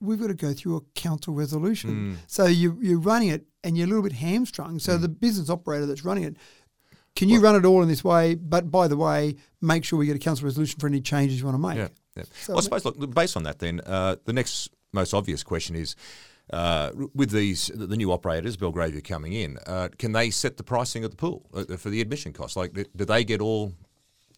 [0.01, 1.89] we've got to go through a council resolution.
[1.89, 2.15] Hmm.
[2.27, 4.79] So you, you're running it and you're a little bit hamstrung.
[4.79, 6.37] So the business operator that's running it,
[7.15, 8.35] can you run it all in this way?
[8.35, 11.45] But by the way, make sure we get a council resolution for any changes you
[11.45, 11.77] want to make.
[11.77, 11.89] Yeah.
[12.15, 12.23] Yeah.
[12.41, 15.75] So well, I suppose, look, based on that, then uh, the next most obvious question
[15.75, 15.95] is.
[16.51, 21.05] Uh, with these, the new operators, Belgravia coming in, uh, can they set the pricing
[21.05, 22.57] of the pool uh, for the admission costs?
[22.57, 23.71] Like, do they get all,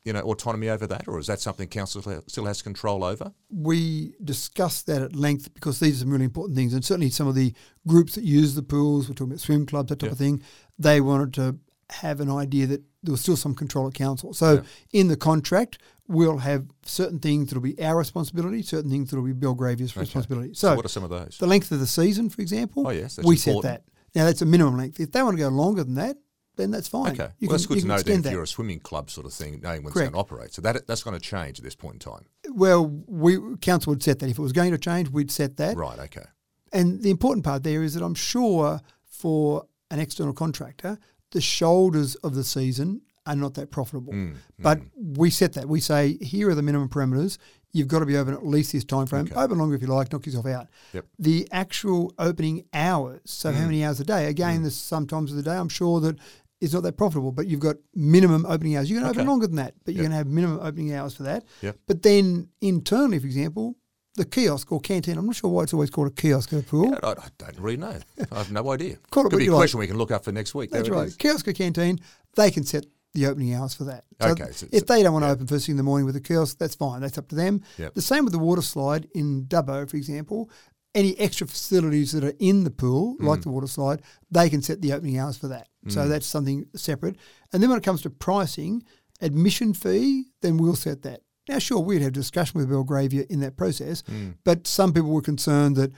[0.03, 3.31] you know, autonomy over that, or is that something council still has control over?
[3.49, 6.75] we discussed that at length because these are some really important things.
[6.75, 7.51] And certainly some of the
[7.87, 10.11] groups that use the pools, we're talking about swim clubs, that type Yeah.
[10.11, 10.43] of thing,
[10.77, 11.57] they wanted to
[11.89, 14.33] have an idea that there was still some control at council.
[14.35, 19.25] So in the contract, we'll have certain things that'll be our responsibility, certain things that'll
[19.25, 20.53] be Belgravia's responsibility.
[20.53, 21.37] So, what are some of those?
[21.39, 23.83] the length of the season, for example, Oh, yes, that's we set that.
[24.15, 24.99] Now that's a minimum length.
[24.99, 26.17] If they want to go longer than that,
[26.55, 27.13] then that's fine.
[27.13, 28.31] Okay, You well, that's can- good you to know then if that.
[28.31, 30.53] you're a swimming club sort of thing, knowing when it's going to operate.
[30.53, 32.25] So that that's going to change at this point in time.
[32.51, 34.29] Well, we council would set that.
[34.29, 35.75] If it was going to change, we'd set that.
[35.75, 35.97] Right.
[35.97, 36.25] Okay.
[36.71, 40.99] And the important part there is that I'm sure for an external contractor,
[41.31, 44.13] the shoulders of the season are not that profitable.
[44.13, 45.67] Mm, but we set that.
[45.67, 47.37] We say here are the minimum parameters.
[47.71, 49.25] You've got to be open at least this time frame.
[49.25, 49.35] Okay.
[49.35, 50.11] Open longer if you like.
[50.11, 50.67] Knock yourself out.
[50.93, 51.05] Yep.
[51.17, 53.21] The actual opening hours.
[53.25, 53.55] So Mm.
[53.55, 54.27] how many hours a day?
[54.27, 56.17] Again, there's some times of the day I'm sure that
[56.61, 58.89] it's not that profitable, but you've got minimum opening hours.
[58.89, 59.27] You can open Okay.
[59.27, 61.43] longer than that, but you're going to have minimum opening hours for that.
[61.61, 61.77] Yep.
[61.87, 63.75] But then internally, for example,
[64.15, 65.17] the kiosk or canteen.
[65.17, 66.93] I'm not sure why it's always called a kiosk at a pool.
[67.01, 67.97] I, I don't really know.
[68.31, 68.97] I have no idea.
[69.09, 69.61] Call it Could be a you like.
[69.61, 70.69] question we can look up for next week.
[70.69, 71.17] That's There right.
[71.17, 71.99] Kiosk or canteen,
[72.35, 74.05] they can set the opening hours for that.
[74.21, 75.33] Okay, so- if so- they don't want to yeah.
[75.33, 77.01] open first thing in the morning with a kiosk, that's fine.
[77.01, 77.61] That's up to them.
[77.77, 77.93] Yep.
[77.93, 80.49] The same with the water slide in Dubbo, for example.
[80.95, 83.43] Any extra facilities that are in the pool, like Mm.
[83.43, 85.67] the water slide, they can set the opening hours for that.
[85.87, 87.17] So that's something separate.
[87.51, 88.83] And then when it comes to pricing,
[89.21, 91.21] admission fee, then we'll set that.
[91.49, 94.35] Now, sure, we'd have discussion with Belgravia in that process, Mm.
[94.45, 95.91] but some people were concerned that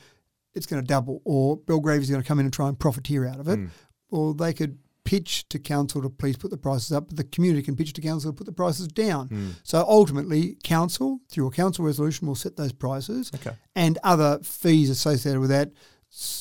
[0.55, 3.39] it's going to double or Belgravia's going to come in and try and profiteer out
[3.39, 3.59] of it.
[3.59, 3.69] Mm.
[4.09, 7.63] Or they could pitch to council to please put the prices up, but the community
[7.63, 9.29] can pitch to council to put the prices down.
[9.29, 9.51] Mm.
[9.63, 13.55] So ultimately, council, through a council resolution, will set those prices Okay.
[13.75, 15.71] and other fees associated with that,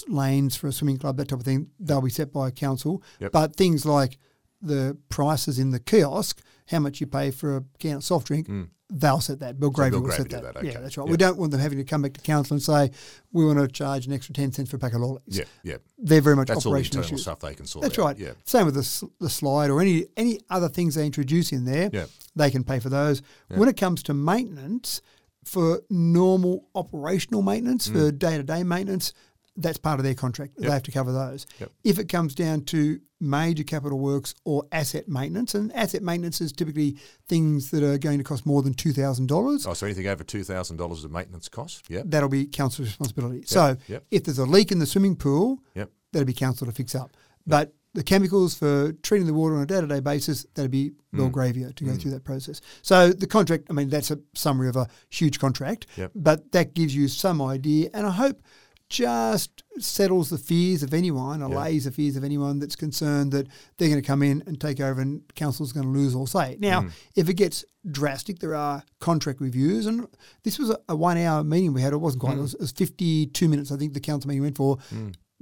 [0.09, 3.03] lanes for a swimming club, that type of thing, they'll be set by council.
[3.21, 3.33] Yep.
[3.33, 4.19] But things like
[4.63, 8.49] the prices in the kiosk, how much you pay for a can of soft drink,
[8.49, 8.69] mm.
[8.91, 9.59] they'll set that.
[9.61, 10.55] Bill Belgravia will Belgravia set that.
[10.55, 10.73] that, okay.
[10.73, 11.05] Yeah, that's right.
[11.05, 11.11] Yep.
[11.11, 12.91] We don't want them having to come back to council and say,
[13.33, 15.23] we want to charge an extra 10 cents for a pack of lollies.
[15.27, 15.77] Yeah, yeah.
[15.99, 17.23] They're very much That's all operational internal issues.
[17.23, 18.05] stuff they can sort That's out.
[18.05, 18.19] right.
[18.19, 18.33] Yeah.
[18.45, 21.91] Same with the, the slide or any any other things they introduce in there.
[21.93, 22.07] Yeah.
[22.37, 23.23] They can pay for those.
[23.49, 25.01] When it comes to maintenance,
[25.45, 29.13] for normal operational maintenance, for day to day maintenance,
[29.57, 30.57] that's part of their contract.
[30.57, 30.63] Mm.
[30.63, 30.67] Yep.
[30.69, 31.47] They have to cover those.
[31.61, 31.71] Yep.
[31.85, 36.53] If it comes down to major capital works or asset maintenance, and asset maintenance is
[36.53, 39.67] typically things that are going to cost more than two thousand dollars.
[39.67, 41.85] Oh, so anything over two thousand dollars of maintenance cost?
[41.89, 42.03] Yeah.
[42.05, 43.43] That'll be council's responsibility.
[43.47, 44.05] So yep.
[44.11, 45.91] if there's a leak in the swimming pool, Yep.
[46.13, 47.13] that'll be council to fix up.
[47.47, 50.91] But the chemicals for treating the water on a day to day basis, that'd be
[51.15, 51.19] Mm.
[51.19, 52.61] Belgravia to go through that process.
[52.83, 56.11] So the contract, I mean, that's a summary of a huge contract, Yep.
[56.17, 58.43] but that gives you some idea, and I hope
[58.89, 63.89] just settles the fears of anyone, allays the fears of anyone that's concerned that they're
[63.89, 66.57] going to come in and take over and council's going to lose all say.
[66.61, 66.91] Now, Mm.
[67.17, 70.07] if it gets drastic, there are contract reviews, and
[70.45, 71.93] this was a, a one hour meeting we had.
[71.93, 72.27] It wasn't Mm.
[72.27, 74.79] quite, it, was, it was 52 minutes, I think the council meeting went for.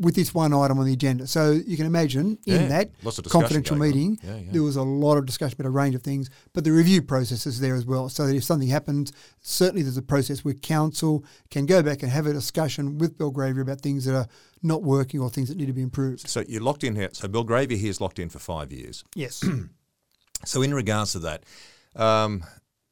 [0.03, 1.27] With this one item on the agenda.
[1.27, 4.53] So you can imagine in that lots of discussion confidential meeting, Yeah, yeah.
[4.53, 7.47] there was a lot of discussion about a range of things, but the review process
[7.47, 8.09] is there as well.
[8.09, 12.11] So that if something happens, certainly there's a process where council can go back and
[12.11, 14.27] have a discussion with Belgravia about things that are
[14.62, 16.29] not working or things that need to be improved.
[16.29, 17.11] So you're locked in here.
[17.12, 19.05] So Belgravia here is locked in for five years.
[19.15, 19.43] Yes.
[20.45, 21.45] So in regards to that,
[21.95, 22.43] um,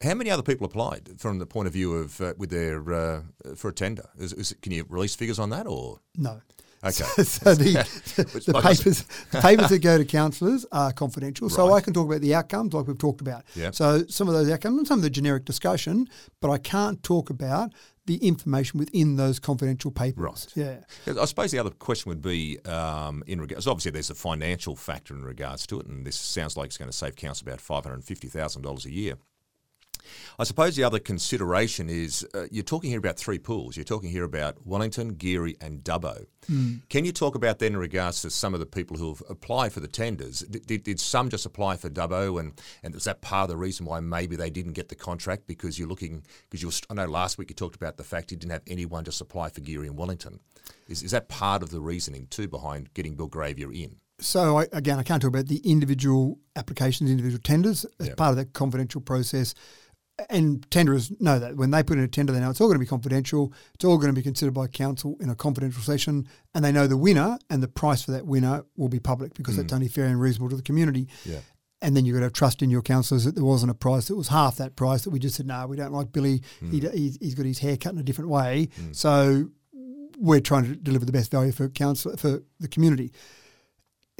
[0.02, 3.22] how many other people applied from the point of view of uh, with their uh,
[3.56, 4.08] for a tender?
[4.18, 5.98] Is, is can you release figures on that or?
[6.16, 6.40] no.
[6.82, 7.04] Okay.
[7.24, 7.72] so the,
[8.46, 11.50] the Like said- papers the papers that go to councillors are confidential.
[11.50, 11.76] So Right.
[11.76, 13.44] I can talk about the outcomes like we've talked about.
[13.54, 13.74] Yep.
[13.74, 16.08] So some of those outcomes and some of the generic discussion,
[16.40, 17.72] but I can't talk about
[18.06, 20.48] the information within those confidential papers.
[20.56, 20.82] Right.
[21.06, 21.20] Yeah.
[21.20, 23.66] I suppose the other question would be um, in regards.
[23.66, 26.90] Obviously, there's a financial factor in regards to it, and this sounds like it's going
[26.90, 29.14] to save council about five hundred and fifty thousand dollars a year.
[30.38, 33.76] I suppose the other consideration is uh, you're talking here about three pools.
[33.76, 36.26] You're talking here about Wellington, Geurie, and Dubbo.
[36.88, 39.72] Can you talk about then in regards to some of the people who have applied
[39.72, 40.40] for the tenders?
[40.40, 43.56] Did, did, did some just apply for Dubbo, and and is that part of the
[43.56, 46.94] reason why maybe they didn't get the contract because you're looking because you were, I
[46.94, 49.60] know last week you talked about the fact you didn't have anyone just apply for
[49.60, 50.40] Geurie and Wellington.
[50.88, 53.96] Is, is that part of the reasoning too behind getting Belgravia in?
[54.20, 58.14] So I, again, I can't talk about the individual applications, individual tenders as Yeah.
[58.16, 59.54] part of that confidential process.
[60.28, 62.78] And tenderers know that when they put in a tender, they know it's all going
[62.78, 63.52] to be confidential.
[63.74, 66.86] It's all going to be considered by council in a confidential session, and they know
[66.86, 69.76] the winner and the price for that winner will be public because that's mm.
[69.76, 71.08] only fair and reasonable to the community.
[71.24, 71.40] Yeah.
[71.82, 74.08] And then you've got to have trust in your councillors that there wasn't a price
[74.08, 76.42] that was half that price that we just said, no, we don't like Billy.
[76.60, 76.94] He, mm.
[76.94, 78.68] he's, he's got his hair cut in a different way.
[78.78, 78.94] Mm.
[78.94, 79.48] So
[80.18, 83.12] we're trying to deliver the best value for council for the community.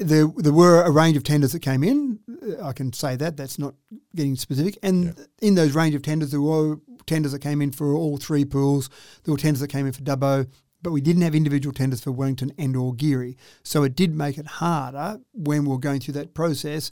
[0.01, 2.19] There, there were a range of tenders that came in.
[2.41, 3.37] Uh, I can say that.
[3.37, 3.75] That's not
[4.15, 4.77] getting specific.
[4.81, 8.45] And in those range of tenders, there were tenders that came in for all three
[8.45, 8.89] pools.
[9.23, 10.47] There were tenders that came in for Dubbo,
[10.81, 13.35] but we didn't have individual tenders for Wellington and or Geurie.
[13.63, 16.91] So it did make it harder when we were going through that process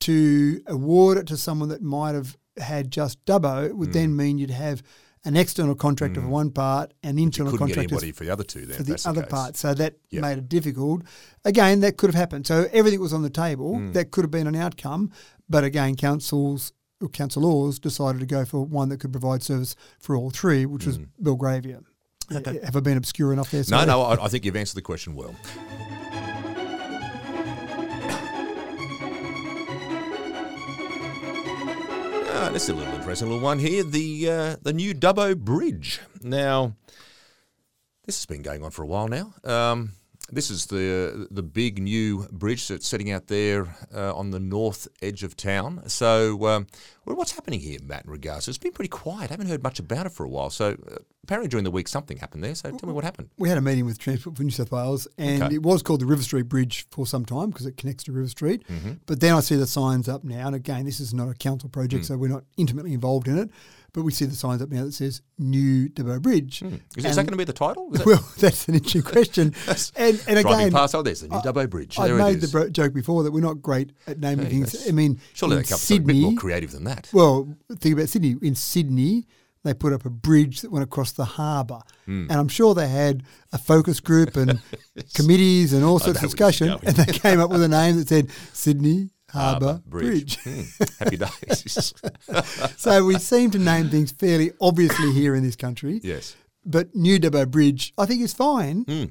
[0.00, 3.66] to award it to someone that might have had just Dubbo.
[3.66, 4.82] It would then mean you'd have
[5.26, 8.64] an external contractor for one part and You internal couldn't get for the other two
[8.64, 8.76] then.
[8.78, 9.30] for the that's other case.
[9.30, 9.56] part.
[9.56, 10.22] So that Yep.
[10.22, 11.02] made it difficult.
[11.44, 12.46] Again, that could have happened.
[12.46, 13.74] So everything was on the table.
[13.76, 13.92] Mm.
[13.92, 15.10] That could have been an outcome.
[15.48, 19.76] But again, councils or council laws decided to go for one that could provide service
[19.98, 21.80] for all three, which was Belgravia.
[22.30, 23.62] Have I been obscure enough there?
[23.62, 23.70] Mm.
[23.70, 25.34] No, no, I, I think you've answered the question well.
[32.38, 33.82] Ah, this is a little interesting little one here.
[33.82, 36.00] The uh, the new Dubbo Bridge.
[36.22, 36.74] Now,
[38.04, 39.32] this has been going on for a while now.
[39.42, 39.92] Um,
[40.32, 44.88] this is the the big new bridge that's sitting out there uh, on the north
[45.02, 45.88] edge of town.
[45.88, 46.66] So, um,
[47.04, 48.04] what's happening here, Matt?
[48.04, 49.30] In regards, to it's been pretty quiet.
[49.30, 50.50] I haven't heard much about it for a while.
[50.50, 52.54] So, uh, apparently during the week something happened there.
[52.54, 53.30] So, tell me what happened.
[53.38, 55.54] We had a meeting with Transport for New South Wales, and Okay.
[55.56, 58.28] it was called the River Street Bridge for some time because it connects to River
[58.28, 58.66] Street.
[58.68, 58.92] Mm-hmm.
[59.06, 61.68] But then I see the signs up now, and again, this is not a council
[61.68, 62.06] project, Mm.
[62.08, 63.50] so we're not intimately involved in it.
[63.96, 66.62] But we see the signs up now that says New Dubbo Bridge.
[66.62, 67.88] Is, is that going to be the title?
[67.94, 69.54] Is that Well, that's an interesting question.
[69.96, 70.94] and, and again, past?
[70.94, 71.98] Oh, there's the new Dubbo Bridge.
[71.98, 74.86] I've made the bro- joke before that we're not great at naming Hey, things.
[74.86, 77.08] I mean, Surely in they come something a bit Sydney, more creative than that.
[77.14, 78.36] well, think about Sydney.
[78.42, 79.26] In Sydney,
[79.64, 82.26] they put up a bridge that went across the harbour, Hmm.
[82.28, 84.60] and I'm sure they had a focus group and
[85.14, 87.68] committees and all sorts of where this is discussion, and they came up with a
[87.68, 90.38] name that said Sydney Harbour Bridge.
[90.42, 90.62] Hmm.
[90.98, 91.92] Happy days.
[92.76, 96.00] so we seem to name things fairly obviously here in this country.
[96.02, 96.36] yes.
[96.64, 99.04] But New Dubbo Bridge, I think, is fine Hmm.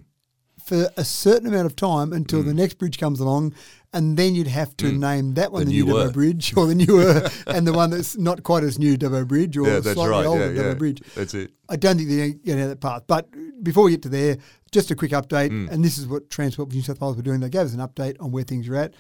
[0.64, 3.54] for a certain amount of time until the next bridge comes along,
[3.94, 5.70] and then you'd have to name that one Hmm.
[5.70, 5.94] The the, New.
[5.94, 9.56] Dubbo Bridge, or the newer, and the one that's not quite as new Dubbo Bridge,
[9.58, 10.26] or Yeah, slightly right.
[10.26, 10.74] older Yeah, Dubbo yeah.
[10.74, 11.02] Bridge.
[11.16, 11.52] That's it.
[11.70, 13.04] I don't think they're going down that path.
[13.08, 13.30] But
[13.64, 14.38] before we get to there,
[14.72, 15.68] just a quick update, Hmm.
[15.72, 17.40] and this is what Transport for New South Wales were doing.
[17.40, 18.94] They gave us an update on where things are at.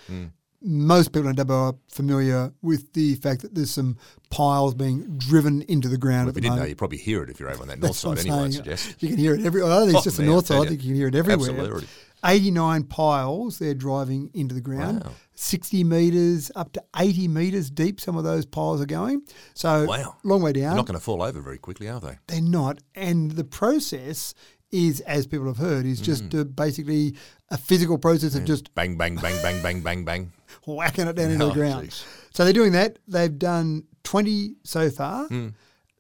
[0.66, 0.88] Hmm.
[0.88, 3.98] Most people in Dubbo are familiar with the fact that there's some
[4.30, 7.30] piles being driven into the ground Well, if you didn't know, you probably hear it
[7.30, 8.96] if you're over on that north That's what side anyway, I suggest.
[9.04, 9.62] You can hear it every.
[9.62, 10.58] I don't think it's just the north side.
[10.58, 10.70] I you.
[10.70, 11.50] think you can hear it everywhere.
[11.50, 11.88] Absolutely.
[12.26, 15.04] 89 piles they're driving into the ground.
[15.04, 15.12] Wow.
[15.36, 19.22] 60 metres up to 80 metres deep, some of those piles are going.
[19.54, 20.16] So, Wow.
[20.24, 20.64] long way down.
[20.70, 22.18] They're not going to fall over very quickly, are they?
[22.28, 22.80] They're not.
[22.96, 24.34] And the process
[24.72, 26.40] is, as people have heard, is just Mm.
[26.42, 27.16] uh, basically
[27.52, 30.32] a physical process of just Bang, bang, bang, bang, bang, bang, bang.
[30.66, 31.90] Whacking it down into Oh, the ground.
[31.90, 32.04] jeez.
[32.34, 33.00] So they're doing that.
[33.08, 35.28] They've done 20 so far.
[35.28, 35.50] Hmm.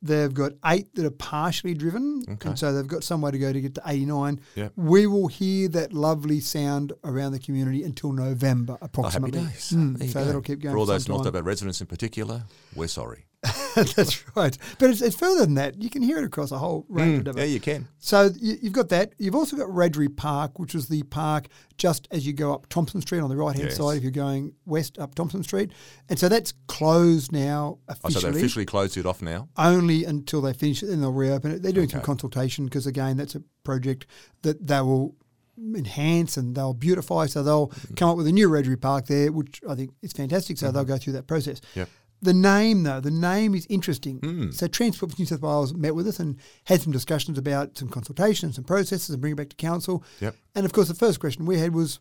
[0.02, 2.22] They've got eight that are partially driven.
[2.30, 2.50] Okay.
[2.50, 4.40] And so they've got some way to go to get to 89.
[4.56, 4.74] Yep.
[4.76, 9.40] We will hear that lovely sound around the community until November, Oh, approximately.
[9.40, 9.72] days.
[9.74, 10.26] Mm, so go.
[10.26, 11.26] that'll keep going For all those some North.
[11.34, 12.44] Dubbo residents in particular,
[12.76, 13.26] we're sorry.
[13.96, 14.58] That's right.
[14.80, 15.82] But it's, it's further than that.
[15.82, 17.40] You can hear it across a whole range of Hmm.
[17.40, 17.88] Yeah, you can.
[18.00, 19.14] So you, you've got that.
[19.18, 23.02] You've also got Radbury Park, which is the park just as you go up Thompson
[23.02, 23.78] Street on the right hand Yes.
[23.78, 25.72] side if you're going west up Thompson Street.
[26.10, 28.22] And so that's closed now Oh, officially.
[28.22, 29.50] so they officially closed it off now.
[29.58, 31.62] only until they finish it, then they'll reopen it.
[31.62, 34.06] They're doing some consultation because again, that's a project
[34.44, 35.16] that they will
[35.58, 37.26] enhance and they'll beautify.
[37.28, 37.96] So they'll Mm.
[37.96, 40.58] come up with a new Radbury Park there, which I think is fantastic.
[40.58, 41.62] So they'll go through that process.
[41.76, 41.90] Yep.
[42.26, 44.20] The name, though, the name is interesting.
[44.20, 44.54] Mm.
[44.54, 47.88] So Transport for New South Wales met with us and had some discussions about some
[47.88, 50.04] consultations, some processes, and bring it back to council.
[50.20, 50.36] Yep.
[50.56, 52.00] And of course, the first question we had was,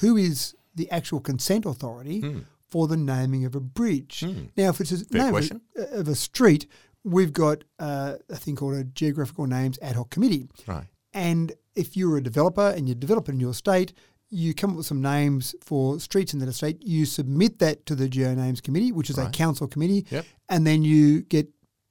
[0.00, 4.24] who is the actual consent authority for the naming of a bridge?
[4.56, 5.04] Now, if it's a.
[5.04, 6.66] Fair name of a, of a street,
[7.04, 10.48] we've got uh, a thing called a geographical names ad hoc committee.
[10.66, 10.86] Right.
[11.12, 13.92] And if you're a developer and you develop in your state,
[14.34, 16.78] you come up with some names for streets in that estate.
[16.82, 20.24] You submit that to the Geo Names Committee, which is a council committee, Yep.
[20.48, 21.48] and then you get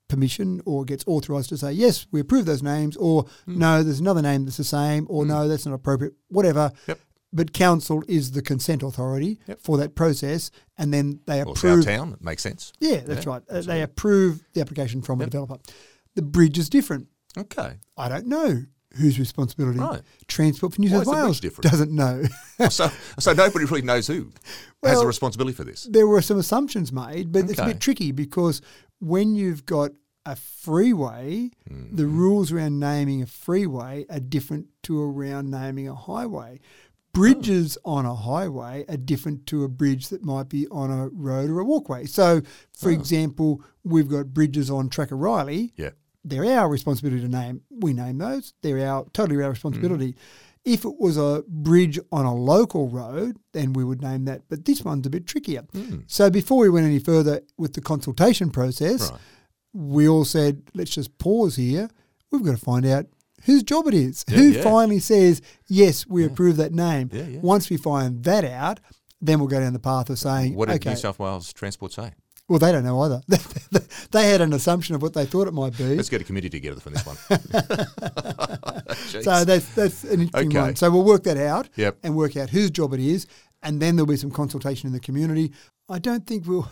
[0.07, 3.59] permission or gets authorised to say yes, we approve those names, or Hmm.
[3.59, 6.71] no, there's another name that's the same, or no, that's not appropriate, whatever.
[6.87, 6.99] Yep.
[7.33, 9.61] But council is the consent authority Yep.
[9.61, 11.77] for that process, and then they Well, approve.
[11.87, 12.13] our town.
[12.13, 12.73] It makes sense.
[12.81, 13.43] Yeah, that's Yeah, right.
[13.49, 15.27] Uh, they approve the application from Yep.
[15.27, 15.57] a developer.
[16.15, 17.07] The bridge is different.
[17.37, 17.75] Okay.
[17.95, 18.63] I don't know
[18.97, 19.79] whose responsibility.
[19.79, 20.01] Right.
[20.27, 22.23] Transport for New Why South the Wales doesn't know.
[22.69, 24.31] so, so nobody really knows who
[24.83, 25.83] has the responsibility for this.
[25.89, 28.61] there were some assumptions made, but it's a bit tricky because
[28.99, 29.91] when you've got
[30.25, 32.17] a freeway, the Mm-hmm.
[32.17, 36.59] rules around naming a freeway are different to around naming a highway.
[37.13, 37.93] Bridges Oh.
[37.95, 41.59] on a highway are different to a bridge that might be on a road or
[41.59, 42.05] a walkway.
[42.05, 42.41] So,
[42.77, 42.93] for Oh.
[42.93, 45.73] example, we've got bridges on Tracker Riley.
[45.75, 45.89] Yeah.
[46.23, 47.61] They're our responsibility to name.
[47.69, 48.53] We name those.
[48.61, 50.13] They're our totally our responsibility.
[50.13, 50.19] Mm-hmm.
[50.63, 54.43] If it was a bridge on a local road, then we would name that.
[54.47, 55.63] But this one's a bit trickier.
[56.05, 59.19] So before we went any further with the consultation process, Right.
[59.73, 61.89] we all said, let's just pause here.
[62.31, 63.07] We've got to find out
[63.45, 64.23] whose job it is.
[64.27, 64.61] Yeah, Who yeah.
[64.61, 67.09] finally says, yes, we approve that name.
[67.11, 67.39] Yeah, yeah.
[67.39, 68.79] Once we find that out,
[69.19, 71.91] then we'll go down the path of saying, What did okay, New South Wales Transport
[71.93, 72.11] say?
[72.51, 73.21] Well, they don't know either.
[74.11, 75.95] they had an assumption of what they thought it might be.
[75.95, 77.17] Let's get a committee together for this one.
[79.21, 80.59] So that's that's an interesting Okay.
[80.59, 80.75] one.
[80.75, 81.97] So we'll work that out Yep.
[82.03, 83.25] and work out whose job it is,
[83.63, 85.51] and then there'll be some consultation in the community.
[85.89, 86.69] I don't think we'll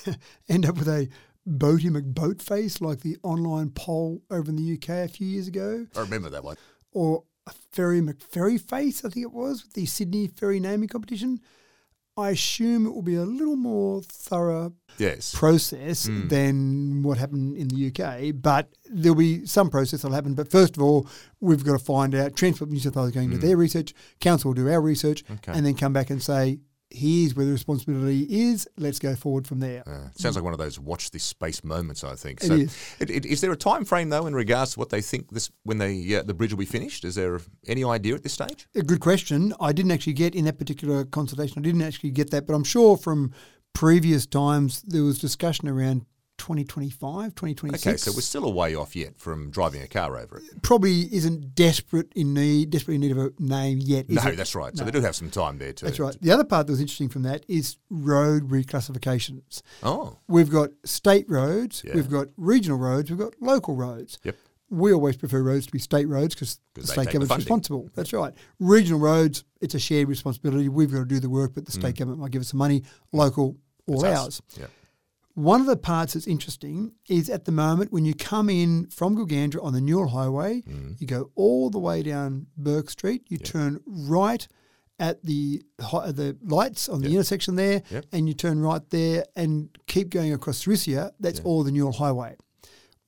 [0.48, 1.08] end up with a
[1.48, 6.00] Boaty McBoatface like the online poll over in the UK a few years ago, I
[6.00, 6.56] remember that one.
[6.92, 11.40] or a Ferry McFerry face, I think it was, with the Sydney Ferry naming competition.
[12.16, 15.34] I assume it will be a little more thorough Yes.
[15.34, 16.28] process Mm.
[16.28, 20.34] than what happened in the UK, but there'll be some process that'll happen.
[20.34, 21.06] But first of all,
[21.40, 22.36] we've got to find out.
[22.36, 25.24] Transport New South Wales are going to do their research, Council will do our research,
[25.26, 25.34] Mm.
[25.36, 25.52] Okay.
[25.52, 26.60] and then come back and say,
[26.94, 28.68] here's where the responsibility is.
[28.76, 29.82] Let's go forward from there.
[29.86, 32.04] Uh, sounds like one of those watch this space moments.
[32.04, 32.42] I think.
[32.42, 32.76] It So, is.
[33.00, 35.50] it- it- is there a time frame though in regards to what they think this
[35.64, 37.04] when they uh, the bridge will be finished?
[37.04, 38.68] Is there any idea at this stage?
[38.74, 39.52] A good question.
[39.60, 41.58] I didn't actually get in that particular consultation.
[41.58, 43.32] I didn't actually get that, but I'm sure from
[43.74, 46.04] previous times there was discussion around
[46.42, 47.86] 2025, 2026.
[47.86, 50.62] Okay, so we're still a way off yet from driving a car over it.
[50.62, 54.06] probably isn't desperate in need, desperately in need of a name yet.
[54.08, 54.36] Is No, it?
[54.36, 54.76] that's right.
[54.76, 55.86] So they do have some time there too.
[55.86, 56.16] That's right.
[56.20, 59.62] The other part that was interesting from that is road reclassifications.
[59.84, 61.94] Oh, We've got state roads, Yeah.
[61.94, 64.18] we've got regional roads, we've got local roads.
[64.24, 64.36] Yep.
[64.70, 67.88] We always prefer roads to be state roads because the state take the government's responsible.
[67.94, 68.32] That's right.
[68.58, 70.68] Regional roads, it's a shared responsibility.
[70.68, 71.80] We've got to do the work, but the Mm.
[71.80, 72.82] state government might give us some money.
[73.12, 74.40] Local, all it's us.
[74.58, 74.68] ours.
[75.34, 79.16] One of the parts that's interesting is at the moment when you come in from
[79.16, 81.00] Gilgandra on the Newell Highway, Mm.
[81.00, 84.46] you go all the way down Burke Street, you turn right
[84.98, 88.06] at the the lights on the intersection there, Yep.
[88.12, 91.12] and you turn right there and keep going across Thrisia.
[91.18, 92.36] That's all the Newell Highway.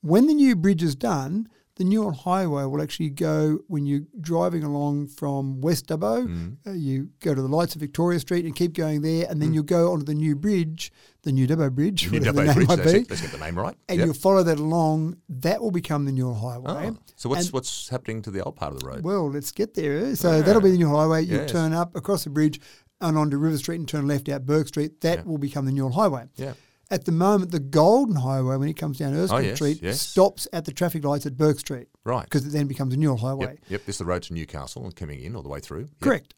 [0.01, 4.63] When the new bridge is done, the Newell Highway will actually go when you're driving
[4.63, 6.25] along from West Dubbo.
[6.25, 6.55] Mm.
[6.65, 9.53] Uh, you go to the lights of Victoria Street and keep going there, and then
[9.53, 10.91] you'll go onto the new bridge,
[11.23, 12.67] the new Dubbo Bridge, New Dubbo Bridge.
[12.67, 12.99] That's be.
[13.09, 13.75] Let's get the name right.
[13.89, 14.05] and Yep.
[14.05, 15.17] you'll follow that along.
[15.27, 16.91] That will become the Newell Highway.
[16.93, 19.03] Oh, so what's and- what's happening to the old part of the road?
[19.03, 20.15] Well, let's get there.
[20.15, 20.41] So Yeah.
[20.43, 21.23] that'll be the new Highway.
[21.25, 21.51] You Yes.
[21.51, 22.61] turn up across the bridge
[23.01, 25.01] and onto River Street and turn left out Burke Street.
[25.01, 25.23] That Yeah.
[25.25, 26.29] will become the Newell Highway.
[26.37, 26.53] yeah.
[26.91, 30.01] At the moment, the Golden Highway, when it comes down Erskine Oh, yes, Street, yes.
[30.01, 32.23] stops at the traffic lights at Burke Street Right.
[32.25, 33.45] because it then becomes a Newell Highway.
[33.45, 33.59] Yep.
[33.69, 33.85] Yep.
[33.85, 35.81] This is the road to Newcastle and coming in all the way through.
[35.81, 35.99] Yep.
[36.01, 36.33] Correct.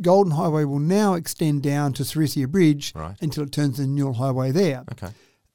[0.00, 3.16] Golden Highway will now extend down to Sarisia Bridge Right.
[3.20, 4.84] until it turns to the Newell Highway there.
[4.92, 5.08] Okay.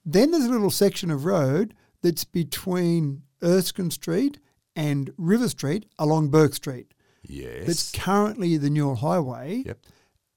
[0.05, 4.39] Then there's a little section of road that's between Erskine Street
[4.75, 6.93] and River Street along Burke Street.
[7.23, 7.67] Yes.
[7.67, 9.79] That's currently the Newell Highway Yep.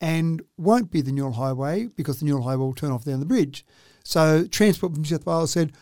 [0.04, 3.26] And won't be the Newell Highway because the Newell Highway will turn off down the
[3.26, 3.64] bridge.
[4.04, 5.72] So Transport for New South Wales said,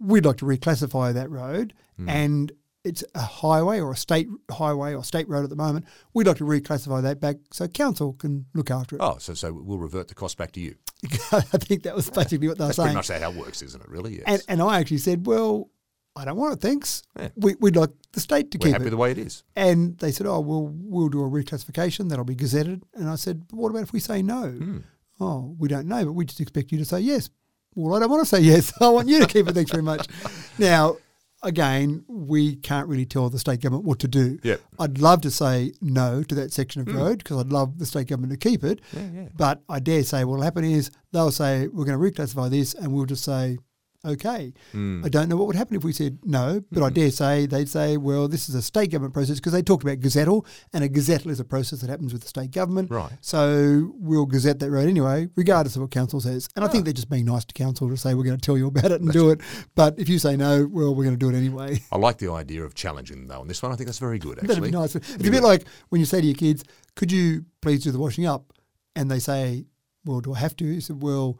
[0.00, 2.08] we'd like to reclassify that road Hmm.
[2.08, 2.52] and
[2.84, 5.84] it's a highway or a state highway or state road at the moment.
[6.14, 9.02] We'd like to reclassify that back so council can look after it.
[9.02, 10.74] Oh, so so we'll revert the cost back to you.
[11.32, 13.80] I think that was basically what they were That's pretty much how it works, isn't
[13.82, 13.88] it?
[13.88, 14.14] Really?
[14.18, 14.24] Yes.
[14.26, 15.70] And, and I actually said, well,
[16.18, 17.02] I don't want it, thanks.
[17.18, 17.28] Yeah.
[17.36, 18.90] We, we'd like the state to We're keep happy it.
[18.90, 19.44] the way it is.
[19.54, 22.08] And they said, oh, well, we'll do a reclassification.
[22.08, 22.82] That'll be gazetted.
[22.94, 24.48] And I said, but what about if we say no?
[24.48, 24.78] Hmm.
[25.20, 27.30] Oh, we don't know, but we just expect you to say yes.
[27.74, 28.72] Well, I don't want to say yes.
[28.80, 29.54] I want you to keep it.
[29.54, 30.06] Thanks very much.
[30.58, 30.96] Now,
[31.44, 34.40] again, we can't really tell the state government what to do.
[34.42, 34.60] Yep.
[34.80, 38.08] I'd love to say no to that section of road because I'd love the state
[38.08, 38.80] government to keep it.
[38.92, 39.28] Yeah, yeah.
[39.36, 42.92] But I dare say what'll happen is they'll say, we're going to reclassify this, and
[42.92, 43.58] we'll just say,
[44.08, 44.52] okay.
[44.72, 45.02] Hmm.
[45.04, 47.68] I don't know what would happen if we said no, but I dare say they'd
[47.68, 50.88] say, well, this is a state government process because they talked about gazettal, and a
[50.88, 52.90] gazettal is a process that happens with the state government.
[52.90, 53.12] Right.
[53.20, 56.48] So we'll gazette that road anyway, regardless of what council says.
[56.56, 56.70] And I Ah.
[56.70, 58.90] think they're just being nice to council to say we're going to tell you about
[58.90, 59.40] it and do it.
[59.74, 61.80] But if you say no, well, we're going to do it anyway.
[61.92, 63.72] I like the idea of challenging them though on this one.
[63.72, 64.48] I think that's very good actually.
[64.48, 64.94] That'd be nice.
[64.96, 66.64] It's a bit like when you say to your kids,
[66.96, 68.52] "Could you please do the washing up?"
[68.96, 69.66] And they say,
[70.04, 71.38] "Well, do I have to?" You said, "Well,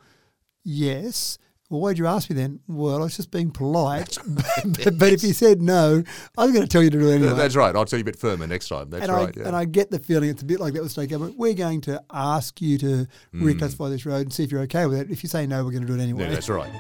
[0.65, 1.39] yes."
[1.71, 2.61] Well, why'd you ask me then?
[2.67, 4.17] Well, I was just being polite.
[4.27, 6.03] but, but if you said no,
[6.39, 7.35] I was going to tell you to do it anyway.
[7.35, 7.77] That's right.
[7.77, 8.89] I'll tell you a bit firmer next time.
[8.89, 9.37] That's and right.
[9.37, 9.47] I yeah.
[9.49, 11.37] and I get the feeling it's a bit like that with state government.
[11.37, 13.47] We're going to ask you to Hmm.
[13.47, 15.11] reclassify this road and see if you're okay with it.
[15.11, 16.25] If you say no, we're going to do it anyway.
[16.25, 16.73] yeah, that's right.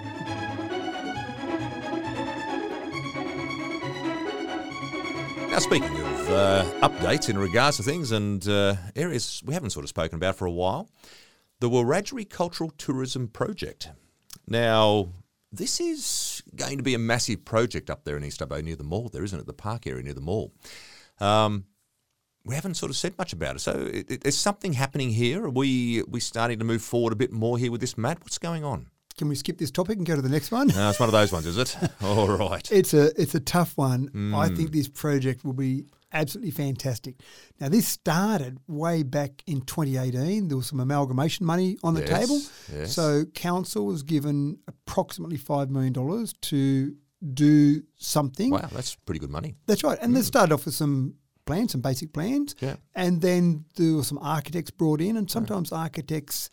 [5.50, 9.84] Now, speaking of uh, updates in regards to things and uh, areas we haven't sort
[9.84, 10.88] of spoken about for a while,
[11.60, 13.90] the Wiradjuri Cultural Tourism Project.
[14.50, 15.08] Now,
[15.52, 18.84] this is going to be a massive project up there in East Dubbo near the
[18.84, 19.46] mall, there isn't it?
[19.46, 20.52] The park area near the mall.
[21.20, 21.64] Um,
[22.44, 23.58] we haven't sort of said much about it.
[23.60, 25.44] So, it, it, is something happening here?
[25.44, 28.20] Are we we starting to move forward a bit more here with this, Matt?
[28.20, 28.88] What's going on?
[29.18, 30.68] Can we skip this topic and go to the next one?
[30.68, 31.76] No, it's one of those ones, is it?
[32.02, 32.70] All right.
[32.70, 34.08] It's a it's a tough one.
[34.34, 34.56] I Mm.
[34.56, 37.16] think this project will be absolutely fantastic.
[37.60, 40.48] Now, this started way back in 2018.
[40.48, 42.40] There was some amalgamation money on the Yes, table.
[42.72, 42.94] yes.
[42.94, 45.92] So, council was given approximately $5 million
[46.42, 46.94] to
[47.34, 48.50] do something.
[48.50, 49.54] Wow, that's pretty good money.
[49.66, 49.98] That's right.
[50.00, 50.24] And they mm.
[50.24, 51.14] started off with some
[51.46, 52.54] plans, some basic plans.
[52.60, 52.76] Yeah.
[52.94, 55.16] And then there were some architects brought in.
[55.16, 56.50] And sometimes architects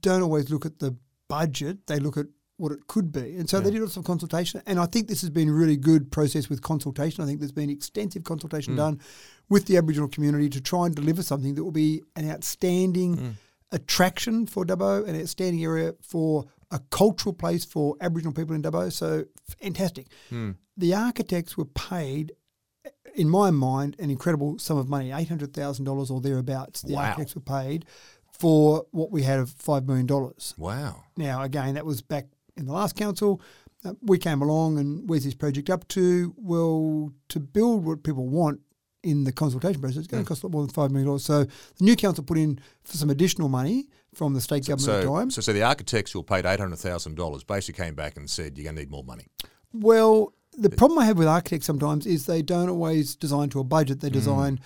[0.00, 0.96] don't always look at the
[1.28, 2.26] budget, they look at
[2.58, 3.36] what it could be.
[3.36, 4.60] And so they did lots of consultation.
[4.66, 7.22] And I think this has been a really good process with consultation.
[7.24, 9.00] I think there's been extensive consultation done
[9.48, 13.36] with the Aboriginal community to try and deliver something that will be an outstanding
[13.72, 18.92] attraction for Dubbo, an outstanding area for a cultural place for Aboriginal people in Dubbo.
[18.92, 19.24] So
[19.62, 20.06] fantastic.
[20.28, 20.52] Hmm.
[20.76, 22.32] The architects were paid,
[23.14, 26.82] in my mind, an incredible sum of money eight hundred thousand dollars or thereabouts.
[26.82, 27.02] The Wow.
[27.04, 27.84] architects were paid
[28.32, 30.54] for what we had of five million dollars.
[30.56, 31.04] Wow.
[31.16, 32.26] Now, again, that was back
[32.58, 33.40] in the last council.
[33.84, 36.34] Uh, we came along and where's this project up to?
[36.36, 38.60] Well, to build what people want
[39.04, 41.18] in the consultation process, it's going to cost a lot more than $5 million.
[41.20, 41.50] So the
[41.84, 45.14] new council put in for some additional money from the state government at the So,
[45.14, 45.30] time.
[45.30, 48.58] so, so the architects who paid eight hundred thousand dollars basically came back and said,
[48.58, 49.26] "You're going to need more money."
[49.72, 53.64] Well, the problem I have with architects sometimes is they don't always design to a
[53.64, 54.58] budget, they design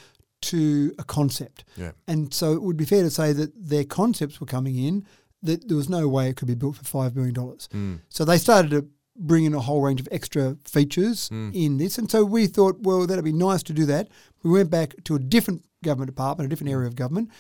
[0.43, 1.64] to a concept.
[1.76, 1.93] Yeah.
[2.09, 5.05] And so it would be fair to say that their concepts were coming in,
[5.43, 7.34] that there was no way it could be built for $5 million.
[7.34, 8.01] Mm.
[8.09, 8.86] So they started to
[9.16, 11.53] bring in a whole range of extra features mm.
[11.55, 11.99] in this.
[11.99, 14.09] And so we thought, well, that'd be nice to do that.
[14.43, 17.30] We went back to a different government department, a different area of government.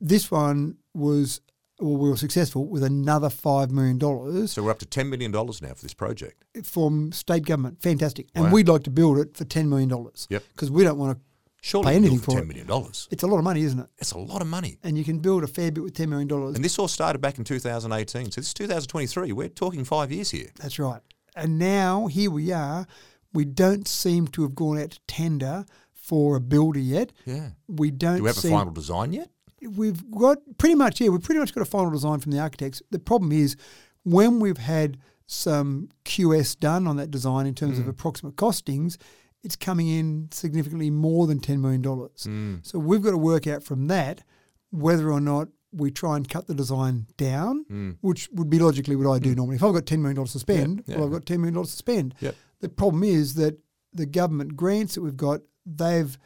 [0.00, 1.40] This one was,
[1.80, 5.62] well, we were successful with another $5 million So we're up to ten million dollars
[5.62, 6.44] now for this project.
[6.64, 7.80] from state government.
[7.80, 8.26] Fantastic.
[8.34, 8.50] And Wow.
[8.52, 9.88] we'd like to build it for $10 million.
[10.28, 10.42] Yep.
[10.52, 11.24] Because we don't want to,
[11.64, 13.08] Surely Pay anything for for ten million dollars.
[13.10, 13.86] it's a lot of money, isn't it?
[13.96, 14.76] It's a lot of money.
[14.82, 16.30] And you can build a fair bit with $10 million.
[16.30, 18.32] And this all started back in 2018.
[18.32, 19.32] So this is 2023.
[19.32, 20.50] We're talking five years here.
[20.60, 21.00] That's right.
[21.34, 22.86] And now here we are.
[23.32, 27.12] We don't seem to have gone out to tender for a builder yet.
[27.24, 27.52] Yeah.
[27.66, 29.30] We don't Do we have seem, a final design yet?
[29.62, 32.82] We've got pretty much, yeah, we've pretty much got a final design from the architects.
[32.90, 33.56] The problem is
[34.02, 37.88] when we've had some QS done on that design in terms of mm.
[37.88, 38.98] approximate costings,
[39.44, 41.82] it's coming in significantly more than $10 million.
[41.82, 42.56] Hmm.
[42.62, 44.22] So we've got to work out from that
[44.70, 47.90] whether or not we try and cut the design down, hmm.
[48.00, 49.36] which would be logically what I do hmm.
[49.36, 49.56] normally.
[49.56, 50.96] If I've got $10 million to spend, yeah.
[50.96, 52.14] well, I've got $10 million to spend.
[52.20, 52.34] Yep.
[52.60, 53.58] The problem is that
[53.92, 56.18] the government grants that we've got, they've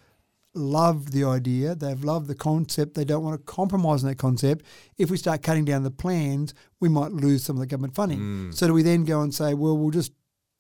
[0.55, 4.65] loved the idea, they've loved the concept, they don't want to compromise on that concept.
[4.97, 8.53] If we start cutting down the plans, we might lose some of the government funding.
[8.53, 10.13] So do we then go and say, well, we'll just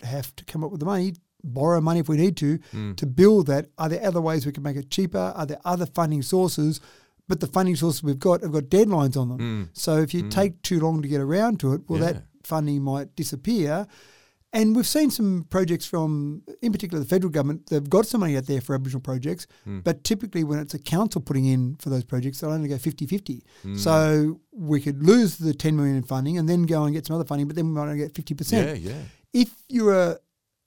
[0.02, 2.94] have to come up with the money, borrow money if we need to, hmm.
[2.94, 3.66] to build that?
[3.78, 5.32] Are there other ways we can make it cheaper?
[5.36, 6.80] Are there other funding sources?
[7.28, 9.38] But the funding sources we've got have got deadlines on them.
[9.38, 9.62] Hmm.
[9.72, 10.28] So if you hmm.
[10.30, 12.12] take too long to get around to it, well, Yeah.
[12.12, 13.86] that funding might disappear.
[14.50, 17.66] And we've seen some projects from, in particular, the federal government.
[17.66, 21.20] They've got some money out there for Aboriginal projects, but typically when it's a council
[21.20, 23.44] putting in for those projects, they'll only go 50 50.
[23.76, 27.16] So we could lose the 10 million in funding and then go and get some
[27.16, 28.52] other funding, but then we might only get 50%.
[28.52, 29.02] Yeah, yeah.
[29.34, 30.18] If you're a,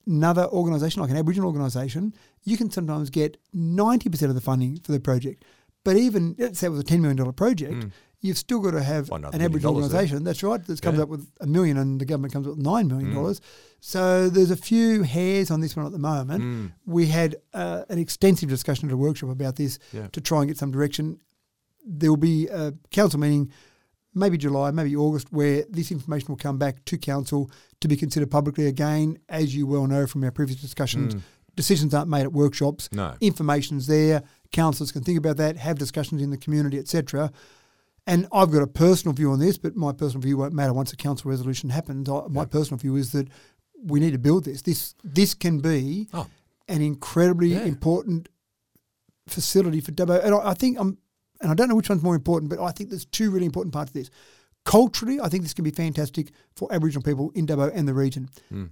[0.07, 4.91] another organisation, like an Aboriginal organisation, you can sometimes get 90% of the funding for
[4.91, 5.43] the project.
[5.83, 7.85] But even, let's say it was a $10 million project,
[8.19, 11.03] you've still got to have an Aboriginal organisation, that's right, that comes Yeah.
[11.03, 13.11] up with a million and the government comes up with $9 million.
[13.13, 13.39] Mm.
[13.79, 16.43] So there's a few hairs on this one at the moment.
[16.43, 16.71] Mm.
[16.85, 20.07] We had uh, an extensive discussion at a workshop about this Yeah.
[20.11, 21.19] to try and get some direction.
[21.83, 23.51] There will be a council meeting,
[24.13, 27.49] maybe July, maybe August, where this information will come back to council
[27.79, 29.17] to be considered publicly again.
[29.29, 31.15] As you well know from our previous discussions,
[31.55, 32.87] decisions aren't made at workshops.
[32.89, 32.95] Mm.
[32.97, 33.13] No.
[33.21, 34.23] Information's there.
[34.51, 37.31] Councillors can think about that, have discussions in the community, etc.
[38.07, 40.91] And I've got a personal view on this, but my personal view won't matter once
[40.91, 42.09] a council resolution happens.
[42.09, 43.27] I, my personal view is that
[43.83, 44.61] we need to build this.
[44.63, 46.27] This this can be Oh.
[46.67, 47.63] an incredibly Yeah.
[47.63, 48.27] important
[49.27, 50.23] facility for Dubbo.
[50.23, 50.97] And I, I think I'm,
[51.41, 53.73] and I don't know which one's more important, but I think there's two really important
[53.73, 54.09] parts of this.
[54.63, 58.29] Culturally, I think this can be fantastic for Aboriginal people in Dubbo and the region.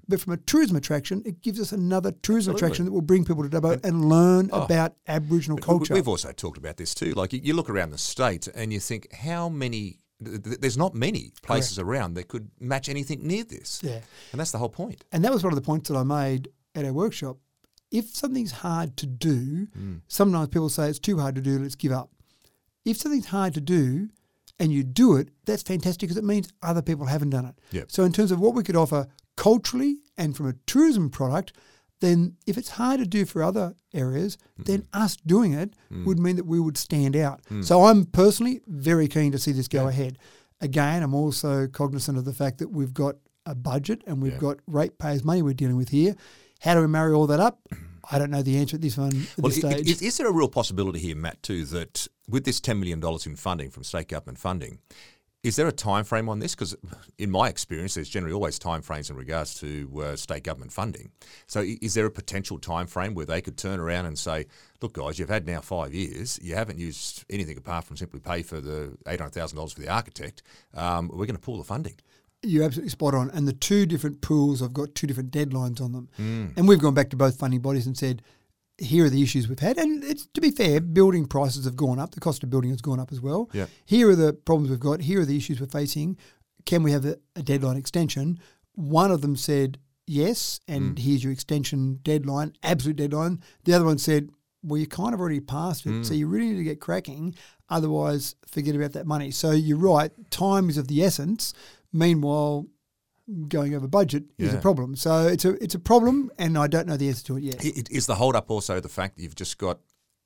[0.08, 2.52] But from a tourism attraction, it gives us another tourism.
[2.54, 2.58] Absolutely.
[2.68, 4.62] attraction that will bring people to Dubbo and, learn Oh.
[4.62, 5.96] about Aboriginal culture.
[5.96, 7.14] We've also talked about this too.
[7.14, 9.98] Like you, look around the state and you think, how many?
[10.24, 13.80] th- th- There's not many places around that could match anything near this.
[13.82, 14.02] Yeah.
[14.32, 15.06] And that's the whole point.
[15.12, 17.38] And that was one of the points that I made at our workshop.
[17.90, 20.02] If something's hard to do, Mm.
[20.08, 22.12] sometimes people say it's too hard to do, let's give up.
[22.90, 24.10] If something's hard to do
[24.58, 27.56] and you do it, that's fantastic because it means other people haven't done it.
[27.72, 27.92] Yep.
[27.92, 31.54] So, in terms of what we could offer culturally and from a tourism product,
[32.02, 36.06] then if it's hard to do for other areas, then us doing it mm.
[36.06, 37.42] would mean that we would stand out.
[37.52, 37.64] Mm.
[37.64, 40.18] So, I'm personally very keen to see this go ahead.
[40.62, 43.16] Again, I'm also cognizant of the fact that we've got
[43.46, 44.40] a budget and we've Yeah.
[44.40, 46.16] got ratepayers' money we're dealing with here.
[46.62, 47.62] How do we marry all that up?
[48.12, 49.90] I don't know the answer at this one at Well, this i- i- stage.
[49.90, 53.36] is, is there a real possibility here, Matt, too, that with this $10 million in
[53.36, 54.80] funding from state government funding,
[55.42, 56.54] is there a time frame on this?
[56.54, 56.76] Because
[57.18, 61.12] in my experience, there's generally always time frames in regards to uh, state government funding.
[61.48, 64.48] So is there a potential time frame where they could turn around and say,
[64.82, 68.44] look, guys, you've had now five years, you haven't used anything apart from simply pay
[68.44, 70.42] for the $800,000 for the architect,
[70.74, 71.96] um, we're going to pull the funding.
[72.42, 73.30] You're absolutely spot on.
[73.32, 76.10] And the two different pools have got two different deadlines on them.
[76.20, 76.58] Mm.
[76.58, 78.22] And we've gone back to both funding bodies and said,
[78.78, 79.78] here are the issues we've had.
[79.78, 82.12] And it's, to be fair, building prices have gone up.
[82.12, 83.50] The cost of building has gone up as well.
[83.52, 83.66] Yeah.
[83.86, 85.02] Here are the problems we've got.
[85.02, 86.18] Here are the issues we're facing.
[86.66, 88.40] Can we have a, a deadline extension?
[88.76, 91.00] One of them said yes, and Mm.
[91.00, 93.42] here's your extension deadline, absolute deadline.
[93.66, 94.30] The other one said,
[94.64, 96.06] well, you kind of already passed it, Mm.
[96.06, 97.36] so you really need to get cracking.
[97.70, 99.30] Otherwise, forget about that money.
[99.32, 100.12] So you're right.
[100.32, 101.54] Time is of the essence.
[101.92, 102.68] Meanwhile,
[103.48, 104.96] going over budget is a problem.
[104.96, 107.64] So it's a it's a problem, and I don't know the answer to it yet.
[107.64, 109.80] I- i- Is the hold up also the fact that you've just got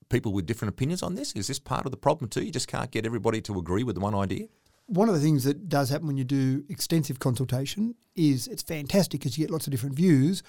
[0.10, 1.34] people with different opinions on this?
[1.34, 2.44] Is this part of the problem too?
[2.44, 4.48] You just can't get everybody to agree with one idea?
[4.88, 9.22] one of the things that does happen when you do extensive consultation is it's fantastic
[9.22, 10.44] because you get lots of different views,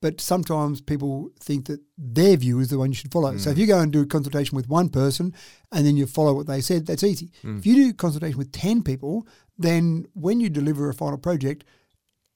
[0.00, 3.36] but sometimes people think that their view is the one you should follow.
[3.36, 3.60] So if mm.
[3.60, 5.34] you go and do a consultation with one person
[5.72, 7.32] and then you follow what they said, that's easy.
[7.42, 7.58] Mm.
[7.58, 9.26] If you do consultation with 10 people,
[9.60, 11.64] then when you deliver a final project,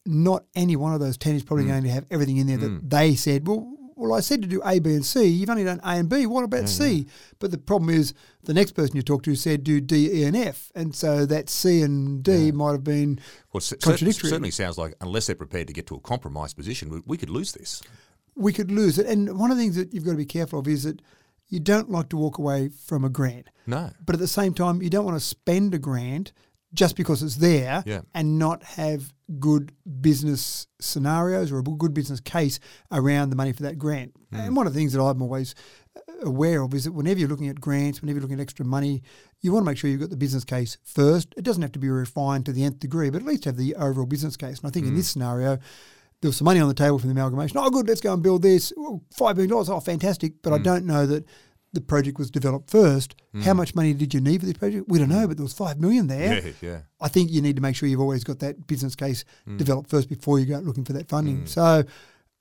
[0.06, 1.68] not any one of those 10 is probably mm.
[1.68, 2.90] going to have everything in there that mm.
[2.90, 5.24] they said, well, well, I said to do A, B, and C.
[5.24, 6.26] You've only done A and B.
[6.26, 7.06] What about C?
[7.38, 8.12] But the problem is
[8.42, 10.72] the next person you talk to said do D, E, and F.
[10.74, 13.20] And so that C and D might have been
[13.52, 14.30] Well, it cer- Contradictory.
[14.30, 17.30] certainly sounds like unless they're prepared to get to a compromise position, we, we could
[17.30, 17.82] lose this.
[18.34, 19.06] we could lose it.
[19.06, 21.00] And one of the things that you've got to be careful of is that
[21.48, 23.48] you don't like to walk away from a grant.
[23.66, 23.90] No.
[24.04, 26.32] But at the same time, you don't want to spend a grant
[26.74, 28.00] just because it's there Yeah.
[28.14, 32.58] and not have good business scenarios or a good business case
[32.92, 34.12] around the money for that grant.
[34.30, 34.36] Hmm.
[34.36, 35.54] And one of the things that I'm always
[35.96, 38.66] uh, aware of is that whenever you're looking at grants, whenever you're looking at extra
[38.66, 39.02] money,
[39.40, 41.32] you want to make sure you've got the business case first.
[41.36, 43.74] It doesn't have to be refined to the nth degree, but at least have the
[43.76, 44.58] overall business case.
[44.58, 44.72] And I Hmm.
[44.74, 45.58] think in this scenario,
[46.20, 47.58] there was some money on the table from the amalgamation.
[47.58, 48.72] Oh, good, let's go and build this.
[48.76, 49.52] Oh, $5 million.
[49.52, 50.42] Oh, fantastic.
[50.42, 51.24] But I don't know that
[51.74, 53.14] the project was developed first.
[53.42, 53.58] How hmm.
[53.58, 54.88] much money did you need for this project?
[54.88, 55.26] We don't know, hmm.
[55.26, 56.42] but there was 5 million there.
[56.42, 56.78] Yeah, yeah.
[57.00, 59.56] I think you need to make sure you've always got that business case hmm.
[59.56, 61.46] developed first before you go out looking for that funding.
[61.46, 61.84] So,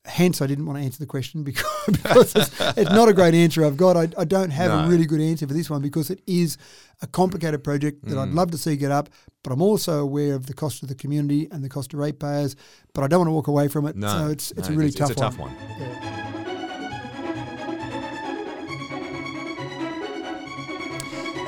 [0.06, 3.34] hence, I didn't want to answer the question because, because it's, it's not a great
[3.34, 3.98] answer I've got.
[3.98, 4.86] I, I don't have No.
[4.86, 6.58] a really good answer for this one because it is
[7.02, 9.10] a complicated project that I'd love to see get up,
[9.44, 12.56] but I'm also aware of the cost to the community and the cost to ratepayers,
[12.94, 13.96] but I don't want to walk away from it.
[13.96, 14.08] No.
[14.08, 15.56] so, it's, it's no, a really it's, tough it's a tough one.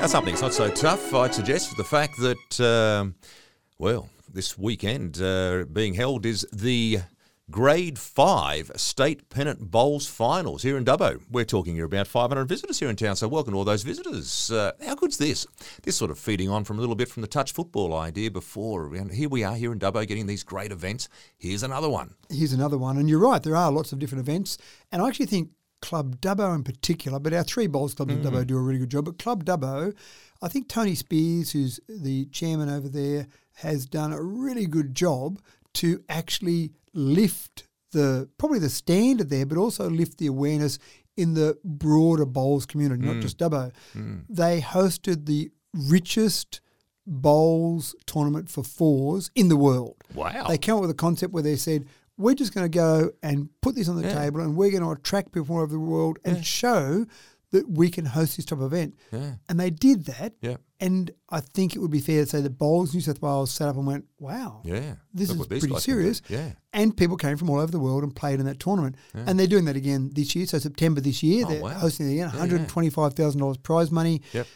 [0.06, 3.16] Now, something that's not so tough, I'd suggest, the fact that, um,
[3.76, 7.00] well, this weekend uh, being held is the
[7.50, 11.20] Grade 5 State Pennant Bowls Finals here in Dubbo.
[11.28, 14.48] We're talking here about 500 visitors here in town, so welcome to all those visitors.
[14.48, 15.44] Uh, how good's this?
[15.82, 18.94] This sort of feeding on from a little bit from the touch football idea before.
[18.94, 21.08] And here we are here in Dubbo getting these great events.
[21.36, 22.14] Here's another one.
[22.30, 22.96] here's another one.
[22.96, 24.56] And you're right, there are lots of different events.
[24.92, 25.50] And I actually think
[25.80, 28.34] Club Dubbo in particular, but our three bowls clubs in mm-hmm.
[28.34, 29.04] Dubbo do a really good job.
[29.04, 29.94] But Club Dubbo,
[30.42, 35.40] I think Tony Spears, who's the chairman over there, has done a really good job
[35.74, 40.78] to actually lift the probably the standard there, but also lift the awareness
[41.16, 43.22] in the broader bowls community, not mm.
[43.22, 43.72] just Dubbo.
[43.94, 44.24] Mm.
[44.28, 46.60] They hosted the richest
[47.06, 49.96] bowls tournament for fours in the world.
[50.14, 50.46] Wow.
[50.48, 51.86] They came up with a concept where they said,
[52.18, 54.14] we're just going to go and put this on the Yeah.
[54.14, 57.06] table and we're going to attract people from all over the world and show
[57.52, 58.94] that we can host this type of event.
[59.12, 59.34] Yeah.
[59.48, 60.34] And they did that.
[60.40, 60.56] Yeah.
[60.80, 63.68] And I think it would be fair to say that Bowls New South Wales sat
[63.68, 64.96] up and went, wow, Yeah.
[65.14, 65.80] this Look is pretty do.
[65.80, 66.22] serious.
[66.28, 66.52] Yeah.
[66.72, 68.96] And people came from all over the world and played in that tournament.
[69.14, 70.46] And they're doing that again this year.
[70.46, 71.70] So September this year, Oh, they're wow.
[71.74, 72.66] hosting it again, Yeah, yeah.
[72.66, 74.22] $125,000 prize money.
[74.32, 74.46] Yep.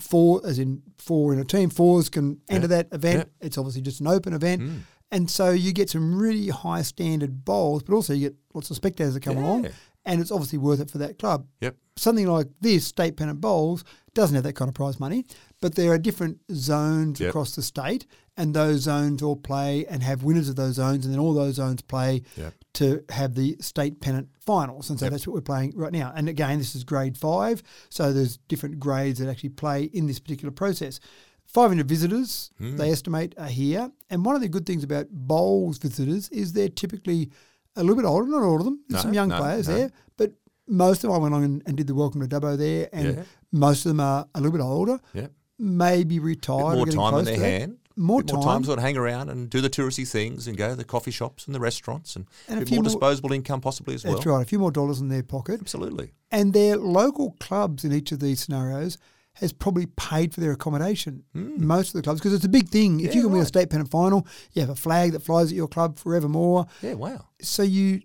[0.00, 3.28] Four, as in four in a team, fours can enter that event.
[3.40, 3.46] Yeah.
[3.46, 4.62] It's obviously just an open event.
[4.62, 4.78] Mm.
[5.10, 8.76] And so you get some really high standard bowls, but also you get lots of
[8.76, 9.68] spectators that come along.
[10.04, 11.76] And it's obviously worth it for that club Yep.
[11.96, 13.84] something like this, state pennant bowls,
[14.14, 15.24] doesn't have that kind of prize money,
[15.60, 17.28] but there are different zones Yep.
[17.28, 18.06] across the state,
[18.36, 21.56] and those zones all play and have winners of those zones, and then all those
[21.56, 22.54] zones play Yep.
[22.74, 24.88] to have the state pennant finals.
[24.88, 25.12] And so Yep.
[25.12, 26.12] that's what we're playing right now.
[26.16, 30.20] And again, this is grade five, so there's different grades that actually play in this
[30.20, 31.00] particular process.
[31.48, 32.76] 500 visitors, Hmm.
[32.76, 33.90] they estimate, are here.
[34.10, 37.30] And one of the good things about bowls visitors is they're typically
[37.76, 38.80] a little bit older, not all of them.
[38.88, 39.74] There's No, some young no, players no.
[39.74, 40.32] there, but
[40.66, 43.16] most of them I went along and, and did the welcome to Dubbo there, and
[43.16, 43.22] Yeah.
[43.50, 45.28] most of them are a little bit older, Yeah.
[45.58, 47.78] maybe retired, or more time on their hand.
[47.96, 48.52] More Bit more time.
[48.52, 50.84] time to sort of hang around and do the touristy things and go to the
[50.84, 54.04] coffee shops and the restaurants and, And a bit more more- disposable income possibly as
[54.04, 54.14] well.
[54.14, 55.60] That's right, a few more dollars in their pocket.
[55.60, 56.12] Absolutely.
[56.30, 58.98] And their local clubs in each of these scenarios
[59.40, 61.24] has probably paid for their accommodation.
[61.32, 61.64] Hmm.
[61.66, 63.00] Most of the clubs, because it's a big thing.
[63.00, 63.06] If.
[63.08, 63.48] Yeah, you can win a right.
[63.48, 66.66] state pennant final, you have a flag that flies at your club forevermore.
[66.82, 67.26] Yeah, wow.
[67.40, 68.00] So you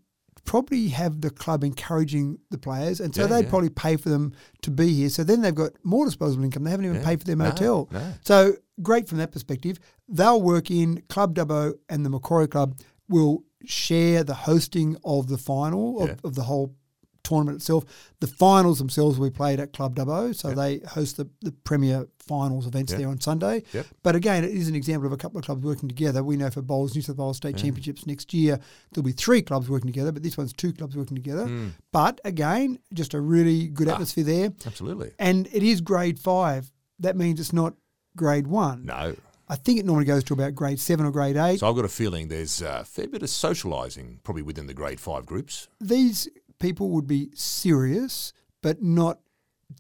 [0.45, 3.49] probably have the club encouraging the players, and so Yeah, they'd yeah.
[3.49, 5.09] probably pay for them to be here.
[5.09, 6.63] So then they've got more disposable income.
[6.65, 7.05] They haven't even Yeah.
[7.05, 7.88] paid for their No, motel.
[7.91, 8.13] no.
[8.25, 9.79] So great from that perspective.
[10.09, 12.77] They'll work in Club Dubbo and the Macquarie Club
[13.07, 16.75] will share the hosting of the final of, of the whole
[17.24, 17.86] tournament itself.
[18.19, 22.07] The finals themselves will be played at Club Dubbo, so they host the, the premier
[22.19, 22.99] finals events Yep.
[22.99, 23.63] there on Sunday.
[23.74, 23.86] Yep.
[24.03, 26.24] But again, it is an example of a couple of clubs working together.
[26.24, 28.59] We know for Bowls New South Wales State Championships next year,
[28.91, 31.45] there'll be three clubs working together, but this one's two clubs working together.
[31.47, 31.69] Hmm.
[31.91, 33.93] But again, just a really good Ah.
[33.93, 34.53] atmosphere there.
[34.65, 35.11] Absolutely.
[35.19, 36.71] And it is grade five.
[36.99, 37.74] That means it's not
[38.15, 38.86] grade one.
[38.86, 39.15] No.
[39.49, 41.59] I think it normally goes to about grade seven or grade eight.
[41.59, 44.99] So I've got a feeling there's a fair bit of socialising probably within the grade
[45.01, 45.67] five groups.
[45.82, 49.19] These people would be serious, but not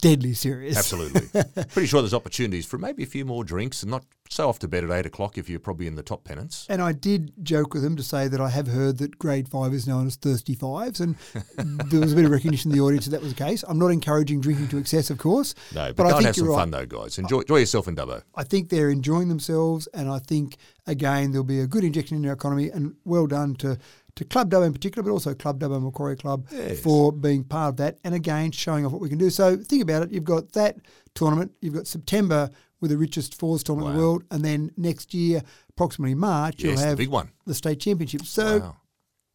[0.01, 0.77] deadly serious.
[0.77, 1.21] Absolutely.
[1.69, 4.67] Pretty sure there's opportunities for maybe a few more drinks and not so off to
[4.67, 6.65] bed at eight o'clock if you're probably in the top pennants.
[6.69, 9.73] And I did joke with them to say that I have heard that grade five
[9.73, 11.15] is known as thirsty fives, and
[11.57, 13.63] there was a bit of recognition in the audience that that was the case.
[13.67, 15.53] I'm not encouraging drinking to excess, of course.
[15.73, 16.89] No, but, but I go and think have some you're fun right.
[16.89, 17.17] though, guys.
[17.19, 18.23] Enjoy, enjoy yourself in Dubbo.
[18.35, 20.57] I think they're enjoying themselves, and I think
[20.87, 22.69] again there'll be a good injection in our economy.
[22.69, 23.77] And well done to
[24.15, 26.79] to Club Dubbo in particular, but also Club Dubbo Macquarie Club Yes.
[26.79, 29.29] for being part of that, and again showing off what we can do.
[29.29, 30.77] So think about it: you've got that
[31.15, 32.49] tournament, you've got September
[32.81, 36.63] with the richest fours tournament in the world, and then next year, approximately March, Yes,
[36.63, 37.31] you'll the have big one.
[37.45, 38.25] the state championship.
[38.25, 38.75] So Wow.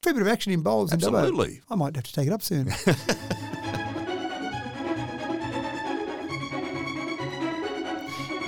[0.03, 1.19] fair bit of action in bowls in Dubbo.
[1.21, 1.61] Absolutely.
[1.71, 2.69] I might have to take it up soon.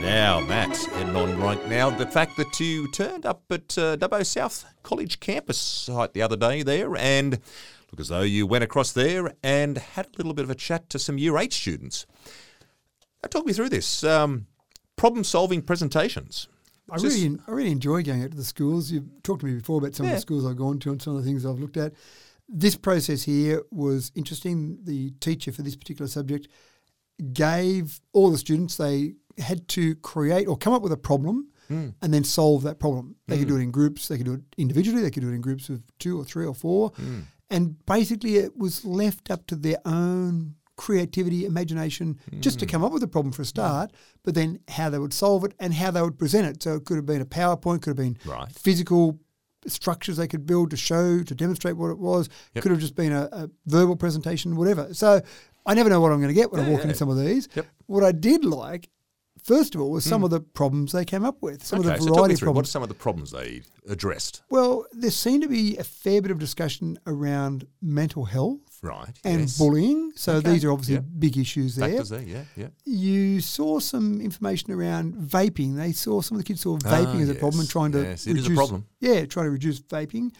[0.00, 1.90] Now, Matt, heading on right now.
[1.90, 6.36] The fact that you turned up at uh, Dubbo South College campus site the other
[6.36, 10.44] day there and look as though you went across there and had a little bit
[10.44, 12.06] of a chat to some Year 8 students.
[13.22, 14.02] Now, talk me through this.
[14.02, 14.46] Um,
[14.96, 16.48] problem solving presentations.
[16.90, 18.90] I Just- really, I really enjoy going out to the schools.
[18.90, 21.16] You've talked to me before about some of the schools I've gone to and some
[21.16, 21.92] of the things I've looked at.
[22.48, 24.78] This process here was interesting.
[24.82, 26.48] The teacher for this particular subject
[27.32, 31.90] gave all the students they had to create or come up with a problem Hmm.
[32.02, 33.14] and then solve that problem.
[33.28, 34.08] They could do it in groups.
[34.08, 35.02] They could do it individually.
[35.02, 36.90] They could do it in groups of two or three or four.
[36.96, 37.20] Hmm.
[37.48, 42.60] And basically, it was left up to their own creativity, imagination, just Hmm.
[42.60, 43.92] to come up with a problem for a start,
[44.24, 46.60] but then how they would solve it and how they would present it.
[46.62, 48.50] So it could have been a PowerPoint, could have been Right.
[48.50, 49.20] physical
[49.66, 52.28] structures they could build to show, to demonstrate what it was.
[52.54, 52.62] Yep.
[52.62, 54.92] Could have just been a, a verbal presentation, whatever.
[54.94, 55.20] So
[55.66, 56.84] I never know what I'm going to get when I walk yeah.
[56.86, 57.46] into some of these.
[57.54, 57.66] Yep.
[57.86, 58.88] What I did like,
[59.44, 61.88] first of all, was some of the problems they came up with, some Hmm.
[61.88, 62.70] Okay, of the variety of through what are problems.
[62.70, 64.42] some of the problems they addressed.
[64.50, 69.18] Well, there seemed to be a fair bit of discussion around mental health Right.
[69.24, 69.58] and yes.
[69.58, 70.12] bullying.
[70.16, 71.04] So Okay, these are obviously yep.
[71.18, 71.88] big issues there.
[71.88, 72.68] Factors there, yeah, yeah.
[72.84, 75.76] You saw some information around vaping.
[75.76, 78.02] They saw some of the kids saw vaping Ah, as a problem and trying to
[78.02, 78.86] yes, it is reduce, a problem.
[79.00, 80.32] Yeah, trying to reduce vaping.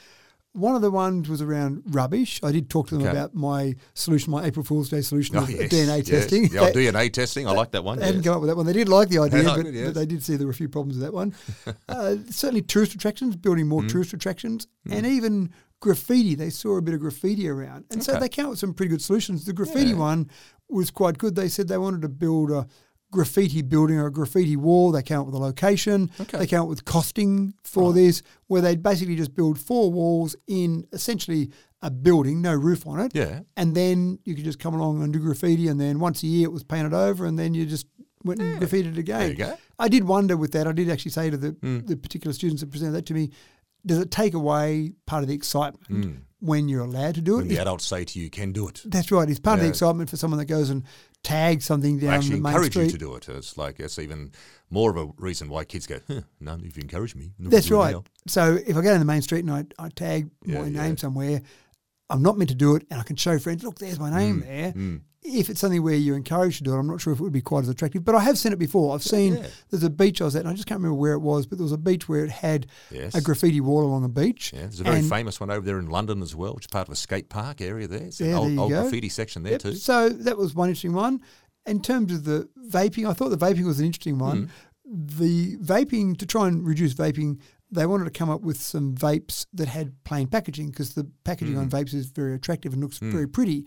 [0.53, 2.41] One of the ones was around rubbish.
[2.43, 3.17] I did talk to them Okay.
[3.17, 6.09] about my solution, my April Fool's Day solution Oh, of yes, DNA yes.
[6.09, 6.49] testing.
[6.53, 7.47] Yeah, oh, DNA testing.
[7.47, 8.01] I like that one.
[8.01, 8.67] they hadn't come up with that one.
[8.67, 9.85] They did like the idea, but, yes.
[9.87, 11.35] but they did see there were a few problems with that one.
[11.89, 13.91] uh, certainly, tourist attractions, building more Mm.
[13.91, 16.35] tourist attractions, and even graffiti.
[16.35, 18.91] They saw a bit of graffiti around, and so they came up with some pretty
[18.91, 19.45] good solutions.
[19.45, 19.97] The graffiti Yeah.
[19.97, 20.31] one
[20.69, 21.37] was quite good.
[21.37, 22.67] They said they wanted to build a
[23.11, 24.93] graffiti building or a graffiti wall.
[24.93, 26.11] They came up with a location.
[26.21, 26.39] Okay.
[26.39, 30.87] They came up with costing for this, where they'd basically just build four walls in
[30.93, 31.51] essentially
[31.83, 33.41] a building, no roof on it Yeah.
[33.57, 36.45] and then you could just come along and do graffiti, and then once a year
[36.45, 37.87] it was painted over, and then you just
[38.23, 39.19] went and graffitied again.
[39.21, 39.57] There you go.
[39.79, 40.67] I did wonder with that.
[40.67, 41.87] I did actually say to the Mm.
[41.87, 43.31] the particular students that presented that to me,
[43.87, 47.37] does it take away part of the excitement when you're allowed to do Mm.
[47.37, 47.49] When it?
[47.49, 48.83] the It's- adults say to you, can do it.
[48.85, 49.29] that's right.
[49.29, 50.85] It's part of the excitement for someone that goes and
[51.23, 52.85] tags something down actually the main encourage street.
[52.87, 53.29] you to do it.
[53.29, 54.33] It's like it's even
[54.71, 57.33] more of a reason why kids go, huh, no, if you encourage me.
[57.39, 57.93] That's right.
[57.93, 60.67] now." So if I go down the main street and I, I tag Yeah, my
[60.69, 60.83] yeah.
[60.83, 61.43] name somewhere,
[62.09, 64.43] I'm not meant to do it, and I can show friends, look, there's my name
[64.43, 64.73] Mm, there.
[65.23, 67.33] If it's something where you're encouraged to do it, I'm not sure if it would
[67.33, 68.05] be quite as attractive.
[68.05, 68.95] But I have seen it before.
[68.95, 69.47] I've seen yeah.
[69.69, 71.59] there's a beach I was at, and I just can't remember where it was, but
[71.59, 73.15] there was a beach where it had Yes.
[73.15, 74.53] a graffiti wall along the beach.
[74.55, 76.89] Yeah, there's a very famous one over there in London as well, which is part
[76.89, 78.01] of a skate park area there.
[78.05, 79.75] It's Yeah, an there old, old graffiti section there Yep, too.
[79.75, 81.21] So that was one interesting one.
[81.67, 84.47] In terms of the vaping, I thought the vaping was an interesting one.
[84.47, 84.51] Mm.
[85.17, 87.39] The vaping, to try and reduce vaping,
[87.71, 91.59] they wanted to come up with some vapes that had plain packaging because the packaging
[91.59, 91.73] on Mm.
[91.73, 93.67] vapes is very attractive and looks very pretty.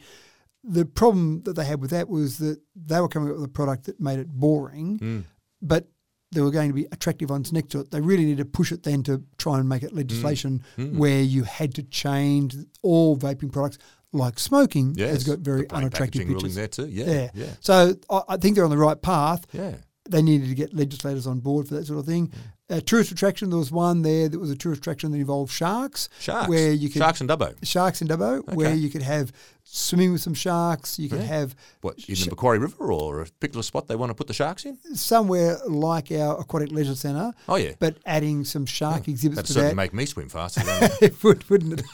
[0.64, 3.50] The problem that they had with that was that they were coming up with a
[3.50, 5.24] product that made it boring, Mm.
[5.62, 5.88] but
[6.32, 7.92] there were going to be attractive ones next to it.
[7.92, 10.96] They really need to push it then to try and make it legislation Mm.
[10.98, 13.78] where you had to change all vaping products,
[14.14, 16.56] like smoking, Yes, has got very unattractive pictures.
[16.56, 16.88] there too.
[16.88, 17.30] Yeah, Yeah.
[17.36, 19.46] yeah, So I, I think they're on the right path.
[19.52, 19.76] yeah.
[20.10, 22.30] They needed to get legislators on board for that sort of thing.
[22.70, 26.10] Uh, tourist attraction, there was one there that was a tourist attraction that involved sharks.
[26.20, 27.54] Sharks, Where you could, sharks and Dubbo.
[27.64, 29.32] Sharks and Dubbo, where you could have
[29.76, 31.00] swimming with some sharks.
[31.00, 31.26] You could Yeah.
[31.26, 34.34] have What in the Macquarie River or a particular spot they want to put the
[34.34, 34.78] sharks in?
[34.96, 39.54] somewhere like our aquatic leisure centre, Oh yeah, but adding some shark exhibits that'd to
[39.54, 39.76] certainly that.
[39.76, 40.62] make me swim faster.
[41.02, 41.86] It would, wouldn't it?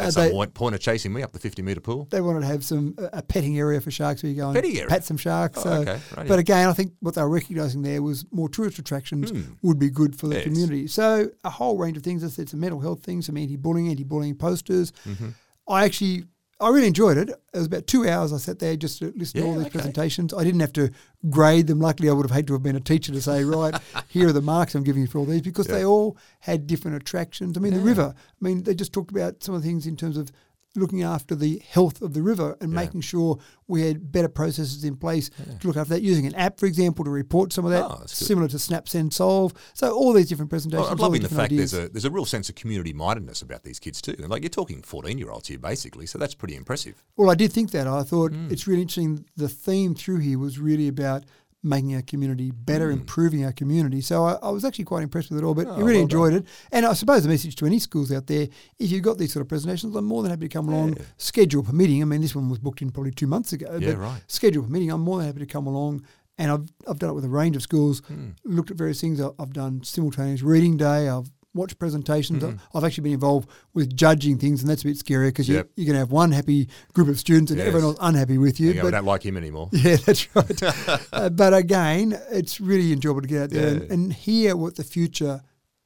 [0.00, 2.06] Uh, at some they, point, point of chasing me up the fifty metre pool.
[2.10, 4.54] they wanted to have some uh, a petting area for sharks where you go and
[4.54, 4.88] Petting area?
[4.88, 5.58] pat some sharks.
[5.58, 5.92] Oh, so, okay.
[6.16, 6.40] Right, but yeah.
[6.40, 9.32] again, I think what they were recognising there was more tourist attractions
[9.62, 10.34] would be good for the.
[10.36, 10.44] Yes.
[10.44, 10.86] community.
[10.86, 12.22] So a whole range of things.
[12.24, 14.92] I said, some mental health things, some anti-bullying, anti-bullying posters.
[15.08, 15.28] Mm-hmm.
[15.68, 16.24] I actually.
[16.60, 17.30] I really enjoyed it.
[17.30, 19.70] It was about two hours I sat there just to listen to all these okay.
[19.70, 20.34] presentations.
[20.34, 20.90] I didn't have to
[21.30, 21.80] grade them.
[21.80, 23.74] Luckily, I would have hated to have been a teacher to say, right,
[24.08, 26.98] here are the marks I'm giving you for all these because they all had different
[26.98, 27.56] attractions.
[27.56, 29.96] I mean, the river, I mean, they just talked about some of the things in
[29.96, 30.30] terms of
[30.76, 34.94] looking after the health of the river and making sure we had better processes in
[34.96, 35.28] place
[35.60, 38.02] to look after that, using an app, for example, to report some of that, Oh,
[38.06, 39.52] similar to Snap, Send, Solve.
[39.74, 40.84] So all these different presentations.
[40.84, 41.72] Well, I'm loving the fact ideas.
[41.72, 44.14] there's a there's a real sense of community mindedness about these kids too.
[44.18, 47.02] Like you're talking 14 year olds here basically, so that's pretty impressive.
[47.16, 47.86] Well, I did think that.
[47.88, 48.48] I thought Hmm.
[48.50, 49.24] it's really interesting.
[49.36, 51.24] The theme through here was really about
[51.62, 53.00] making our community better, Hmm.
[53.00, 54.00] improving our community.
[54.00, 56.02] So I, I was actually quite impressed with it all, but Oh, I really well
[56.02, 56.46] enjoyed it.
[56.72, 58.48] And I suppose the message to any schools out there,
[58.78, 61.02] if you've got these sort of presentations, I'm more than happy to come along, Yeah.
[61.18, 62.00] schedule permitting.
[62.00, 64.22] I mean, this one was booked in probably two months ago, Yeah, but right.
[64.26, 66.02] schedule permitting, I'm more than happy to come along.
[66.38, 68.28] And I've, I've done it with a range of schools, Hmm.
[68.44, 69.20] looked at various things.
[69.20, 71.08] I've, I've done simultaneous reading day.
[71.10, 72.42] I've watched presentations.
[72.42, 72.76] Mm-hmm.
[72.76, 75.70] I've actually been involved with judging things, and that's a bit scary because Yep.
[75.76, 77.68] you, you're going to have one happy group of students and Yes.
[77.68, 78.68] everyone else unhappy with you.
[78.68, 79.68] You go, we but don't like him anymore.
[79.72, 80.62] yeah, that's right.
[81.12, 83.92] uh, but again, it's really enjoyable to get out there and, Yeah.
[83.94, 85.42] and hear what the future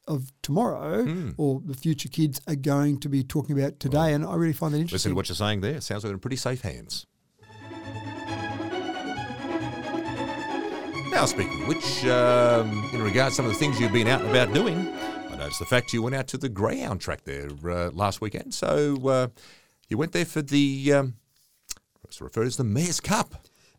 [0.06, 1.30] of tomorrow Hmm.
[1.38, 4.12] or the future kids are going to be talking about today.
[4.12, 4.96] and I really find that interesting.
[4.96, 5.76] Listen to what you're saying there.
[5.76, 7.06] It Sounds like we're in pretty safe hands.
[11.10, 14.20] Now, speaking of which, um, in regards to some of the things you've been out
[14.22, 15.13] and about doing, I
[15.44, 18.54] noticed the fact you went out to the Greyhound track there uh, last weekend.
[18.54, 19.28] So uh,
[19.88, 21.14] you went there for the, um,
[22.02, 23.34] what's referred as the Mayor's Cup.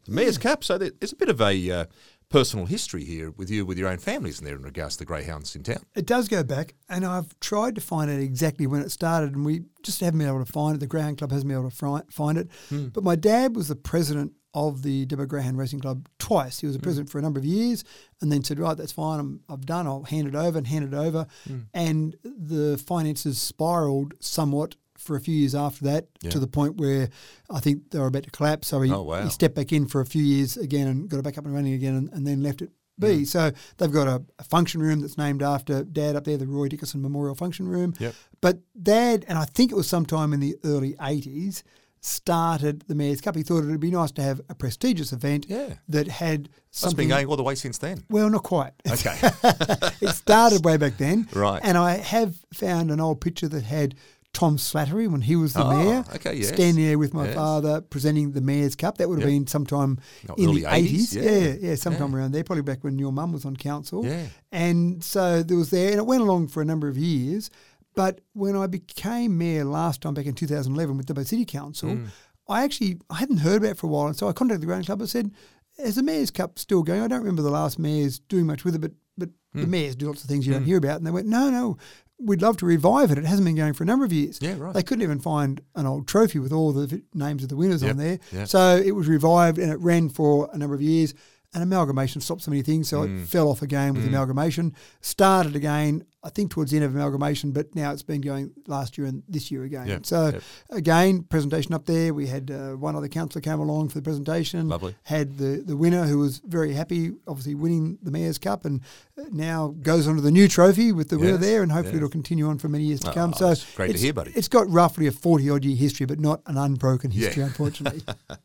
[0.06, 0.64] The Mayor's Cup.
[0.64, 1.86] So there- there's a bit of a uh,
[2.30, 5.06] personal history here with you, with your own families in there in regards to the
[5.06, 5.84] Greyhounds in town.
[5.96, 9.44] It does go back, and I've tried to find out exactly when it started, and
[9.46, 10.80] we just haven't been able to find it.
[10.80, 12.50] The Greyhound Club hasn't been able to find it.
[12.70, 12.88] Hmm.
[12.88, 16.60] But my dad was the president of the Dubbo Greyhound Racing Club twice.
[16.62, 17.84] He was the president for a number of years,
[18.22, 19.20] and then said, "Right, that's fine.
[19.20, 19.86] I'm, I've done.
[19.86, 21.60] I'll hand it over and hand it over." Hmm.
[21.74, 26.32] And the finances spiraled somewhat for a few years after that, Yeah.
[26.32, 27.10] to the point where
[27.52, 28.70] I think they were about to collapse.
[28.70, 29.24] So he, Oh, wow.
[29.24, 31.54] he stepped back in for a few years again and got it back up and
[31.54, 33.08] running again, and, and then left it be.
[33.24, 33.28] Mm.
[33.28, 36.70] So they've got a, a function room that's named after Dad up there, the Roy
[36.70, 37.94] Dickerson Memorial Function Room.
[38.00, 38.16] Yep.
[38.40, 41.62] But Dad, and I think it was sometime in the early 80s,
[42.06, 43.36] started the Mayor's Cup.
[43.36, 45.74] He thought it would be nice to have a prestigious event Yeah.
[45.90, 46.98] that had something.
[46.98, 48.04] been going all the way since then.
[48.10, 48.74] well, not quite.
[48.90, 49.18] Okay.
[50.02, 51.28] it started way back then.
[51.34, 51.60] Right.
[51.64, 53.96] And I have found an old picture that had
[54.34, 56.50] Tom Slattery when he was the Oh, mayor, okay, yes.
[56.50, 57.36] standing there with my Yes.
[57.36, 58.98] father presenting the mayor's cup.
[58.98, 59.34] That would have Yep.
[59.40, 59.98] been sometime
[60.30, 61.16] Oh, in the 80s, eighties.
[61.16, 61.22] yeah.
[61.32, 64.06] Yeah, yeah, sometime around there, probably back when your mum was on council.
[64.06, 64.26] Yeah.
[64.52, 67.50] And so there was there, and it went along for a number of years.
[67.96, 72.08] But when I became mayor last time back in 2011 with Dubbo City Council, Mm.
[72.48, 74.68] I actually I hadn't heard about it for a while, and so I contacted the
[74.68, 75.32] Growing Club and said,
[75.80, 78.76] "Is the Mayor's Cup still going?" I don't remember the last mayors doing much with
[78.76, 79.62] it, but but Hmm.
[79.62, 80.98] the mayors do lots of things you don't hear about.
[80.98, 81.78] And they went, "No, no,
[82.20, 83.18] we'd love to revive it.
[83.18, 84.74] It hasn't been going for a number of years." Yeah, right.
[84.74, 87.92] They couldn't even find an old trophy with all the names of the winners Yep,
[87.92, 88.48] on there, yep.
[88.50, 91.14] so it was revived and it ran for a number of years.
[91.54, 93.22] And amalgamation stopped so many things, so Hmm.
[93.24, 94.74] it fell off again with amalgamation.
[95.00, 98.98] Started again, I think towards the end of amalgamation, but now it's been going last
[98.98, 99.86] year and this year again.
[99.88, 100.44] Yep, So yep.
[100.72, 102.16] again, presentation up there.
[102.16, 104.68] We had uh, one other councillor came along for the presentation.
[104.68, 104.96] Lovely.
[105.04, 108.82] Had the, the winner who was very happy, obviously winning the Mayor's Cup, and
[109.20, 111.98] uh, now goes on to the new trophy with the winner there, and hopefully yes.
[111.98, 113.34] it'll continue on for many years to Oh, come.
[113.34, 114.32] So that's great to hear, buddy.
[114.36, 117.28] It's got roughly a forty odd year history, but not an unbroken Yeah.
[117.28, 118.02] history, unfortunately.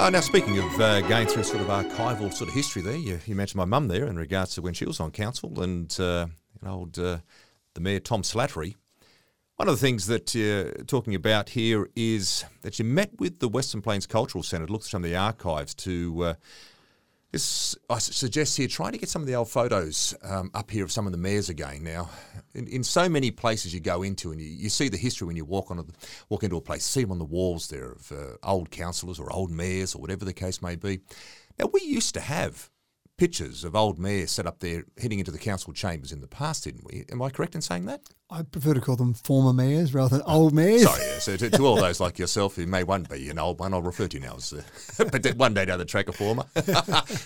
[0.00, 3.20] Uh, now, speaking of uh, going through sort of archival sort of history there, you,
[3.26, 6.26] you mentioned my mum there in regards to when she was on council and uh,
[6.62, 7.18] an old uh,
[7.74, 8.76] the mayor Tom Slattery.
[9.56, 13.48] One of the things that you're talking about here is that you met with the
[13.48, 16.34] Western Plains Cultural Centre, looked at some of the archives to.
[17.32, 20.82] This, I suggest here, trying to get some of the old photos um, up here
[20.82, 21.84] of some of the mayors again.
[21.84, 22.10] Now,
[22.54, 25.36] in, in so many places you go into and you, you see the history when
[25.36, 25.84] you walk on a,
[26.28, 29.32] walk into a place, see them on the walls there of uh, old councillors or
[29.32, 31.00] old mayors or whatever the case may be.
[31.56, 32.68] Now, we used to have
[33.20, 36.64] pictures of old mayors set up there heading into the council chambers in the past,
[36.64, 37.04] didn't we?
[37.12, 38.00] Am I correct in saying that?
[38.30, 40.84] I prefer to call them former mayors rather than old mayors.
[40.84, 41.18] Sorry, yeah.
[41.18, 43.82] So to, to all those like yourself who may one be an old one, I'll
[43.82, 46.44] refer to you now as, uh, but one day down the track a former.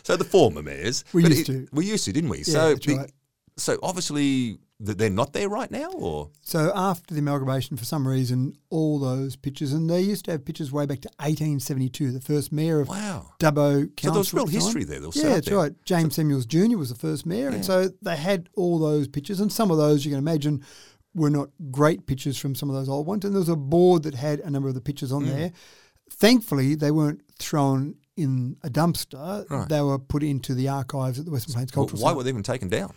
[0.03, 1.05] so the former mayors.
[1.13, 1.69] We But used to.
[1.71, 2.39] We used to, didn't we?
[2.39, 3.13] Yeah, so the, right.
[3.57, 8.57] so obviously they're not there right now, or So after the amalgamation, for some reason,
[8.71, 12.11] all those pictures, and they used to have pictures way back to 1872.
[12.11, 13.31] The first mayor of wow.
[13.39, 14.13] Dubbo So Council.
[14.13, 14.61] there was real at the time.
[14.63, 15.01] history there.
[15.15, 15.57] Yeah, that's there.
[15.59, 15.73] right.
[15.85, 16.77] James Samuels Jr.
[16.77, 20.05] was the first mayor, and so they had all those pictures, and some of those
[20.05, 20.65] you can imagine
[21.15, 23.25] were not great pictures from some of those old ones.
[23.25, 25.17] And there was a board that had a number of the pictures Mm.
[25.17, 25.53] on there.
[26.11, 29.49] Thankfully, they weren't thrown in a dumpster.
[29.51, 29.69] Right.
[29.69, 32.17] They were put into the archives at the Western Plains Well, Cultural why Centre.
[32.17, 32.93] were they even taken down?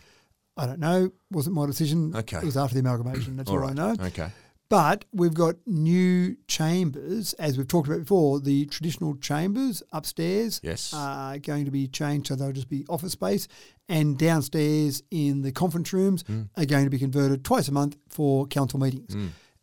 [0.58, 1.12] I don't know.
[1.32, 2.16] Wasn't my decision.
[2.16, 2.38] Okay.
[2.38, 3.36] It was after the amalgamation.
[3.38, 3.96] That's all, I know.
[4.00, 4.30] Okay.
[4.70, 8.42] But we've got new chambers, as we've talked about before.
[8.42, 10.92] The traditional chambers upstairs Yes.
[10.94, 13.48] are going to be changed, so they'll just be office space.
[13.88, 16.50] And downstairs in the conference rooms Mm.
[16.58, 19.16] are going to be converted twice a month for council meetings.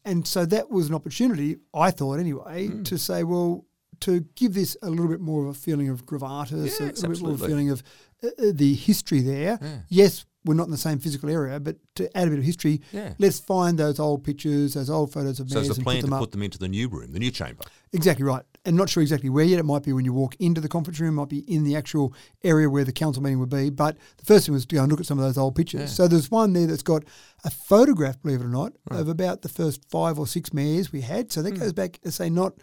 [0.07, 2.85] And so that was an opportunity, I thought anyway, Mm.
[2.87, 3.67] to say, well,
[4.01, 7.11] to give this a little bit more of a feeling of gravitas, a Yes, little
[7.11, 7.83] bit more of a feeling of
[8.23, 9.59] uh, uh, the history there.
[9.61, 9.79] Yeah.
[9.89, 12.81] Yes, we're not in the same physical area, but to add a bit of history,
[12.93, 13.15] Yeah.
[13.19, 16.01] let's find those old pictures, those old photos of So mayors it's a and plan
[16.03, 16.21] put to up.
[16.21, 17.65] put them into the new room, the new chamber.
[17.93, 18.43] Exactly right.
[18.67, 19.59] And not sure exactly where yet.
[19.59, 22.15] It might be when you walk into the conference room, might be in the actual
[22.43, 23.69] area where the council meeting would be.
[23.71, 25.81] But the first thing was to go and look at some of those old pictures.
[25.81, 25.87] Yeah.
[25.87, 27.05] So there's one there that's got
[27.45, 31.03] a photograph, believe it or not, of about the first five or six mayors we
[31.03, 31.31] had.
[31.31, 31.61] So that Hmm.
[31.61, 32.55] goes back, let's say, not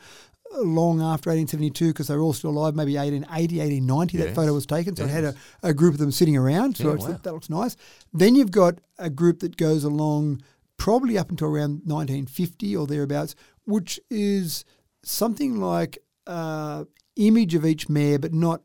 [0.55, 4.27] long after 1872 because they were all still alive, maybe 1880, 1890 Yes.
[4.27, 4.95] that photo was taken.
[4.95, 6.77] So it had a, a group of them sitting around.
[6.77, 7.19] So Yeah, it's- wow.
[7.23, 7.75] that looks nice.
[8.13, 10.41] Then you've got a group that goes along
[10.77, 13.35] probably up until around 1950 or thereabouts,
[13.65, 14.65] which is
[15.03, 15.97] something like
[16.27, 16.85] uh,
[17.15, 18.61] image of each mayor, but not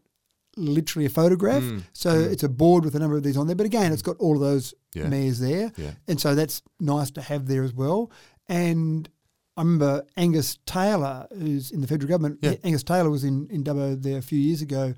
[0.57, 1.63] literally a photograph.
[1.63, 3.57] Mm, So it's a board with a number of these on there.
[3.57, 5.09] But again, it's got all of those Yeah.
[5.09, 5.73] mayors there.
[5.77, 5.93] Yeah.
[6.09, 8.11] And so that's nice to have there as well.
[8.49, 9.09] And
[9.57, 12.39] I remember Angus Taylor, who's in the federal government.
[12.43, 12.55] Yeah.
[12.63, 14.95] Angus Taylor was in, in Dubbo there a few years ago.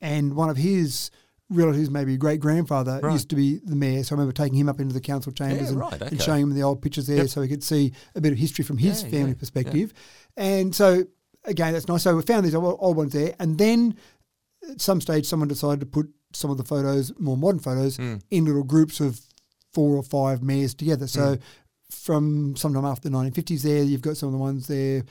[0.00, 1.10] And one of his
[1.48, 3.12] relatives, maybe great grandfather, Right.
[3.12, 4.02] used to be the mayor.
[4.04, 6.42] So I remember taking him up into the council chambers Yeah, and, right, and showing
[6.42, 7.28] him the old pictures there Yep.
[7.28, 9.92] so he could see a bit of history from his Yeah, family perspective.
[10.36, 11.04] And so,
[11.44, 12.02] again, that's nice.
[12.02, 13.34] So we found these old, old ones there.
[13.38, 13.96] And then
[14.70, 18.16] at some stage, someone decided to put some of the photos, more modern photos, Hmm.
[18.30, 19.20] in little groups of
[19.74, 21.06] four or five mayors together.
[21.06, 21.38] So
[21.92, 25.04] from sometime after the 1950s there, you've got some of the ones there,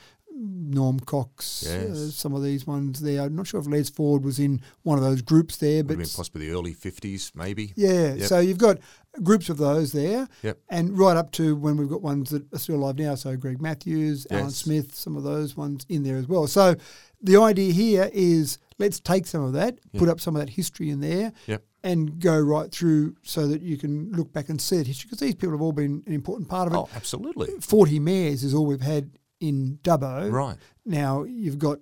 [0.43, 3.21] Norm Cox, uh, some of these ones there.
[3.21, 6.47] I'm not sure if Les Ford was in one of those groups there, but possibly
[6.47, 7.73] the early 50s, maybe.
[7.75, 8.27] yeah, Yep.
[8.27, 8.79] so you've got
[9.21, 10.57] groups of those there, Yep.
[10.69, 13.13] and right up to when we've got ones that are still alive now.
[13.15, 16.47] So Greg Matthews, Alan Smith, some of those ones in there as well.
[16.47, 16.75] So
[17.21, 20.89] the idea here is let's take some of that, put up some of that history
[20.89, 21.63] in there, Yep.
[21.83, 25.19] And go right through so that you can look back and see that history because
[25.19, 26.77] these people have all been an important part of it.
[26.77, 27.47] Oh, absolutely.
[27.59, 30.31] 40 mayors is all we've had in Dubbo.
[30.31, 30.57] Right.
[30.85, 31.79] Now you've got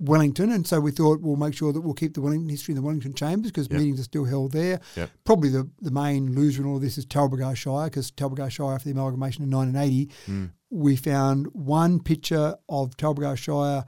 [0.00, 2.76] Wellington, and so we thought we'll make sure that we'll keep the Wellington history in
[2.76, 3.78] the Wellington chambers because Yep.
[3.78, 4.80] meetings are still held there.
[4.96, 5.10] Yep.
[5.24, 8.72] Probably the, the main loser in all of this is Talbragar Shire because Talbragar Shire,
[8.74, 10.44] after the amalgamation in 1980, Hmm.
[10.70, 13.84] we found one picture of Talbragar Shire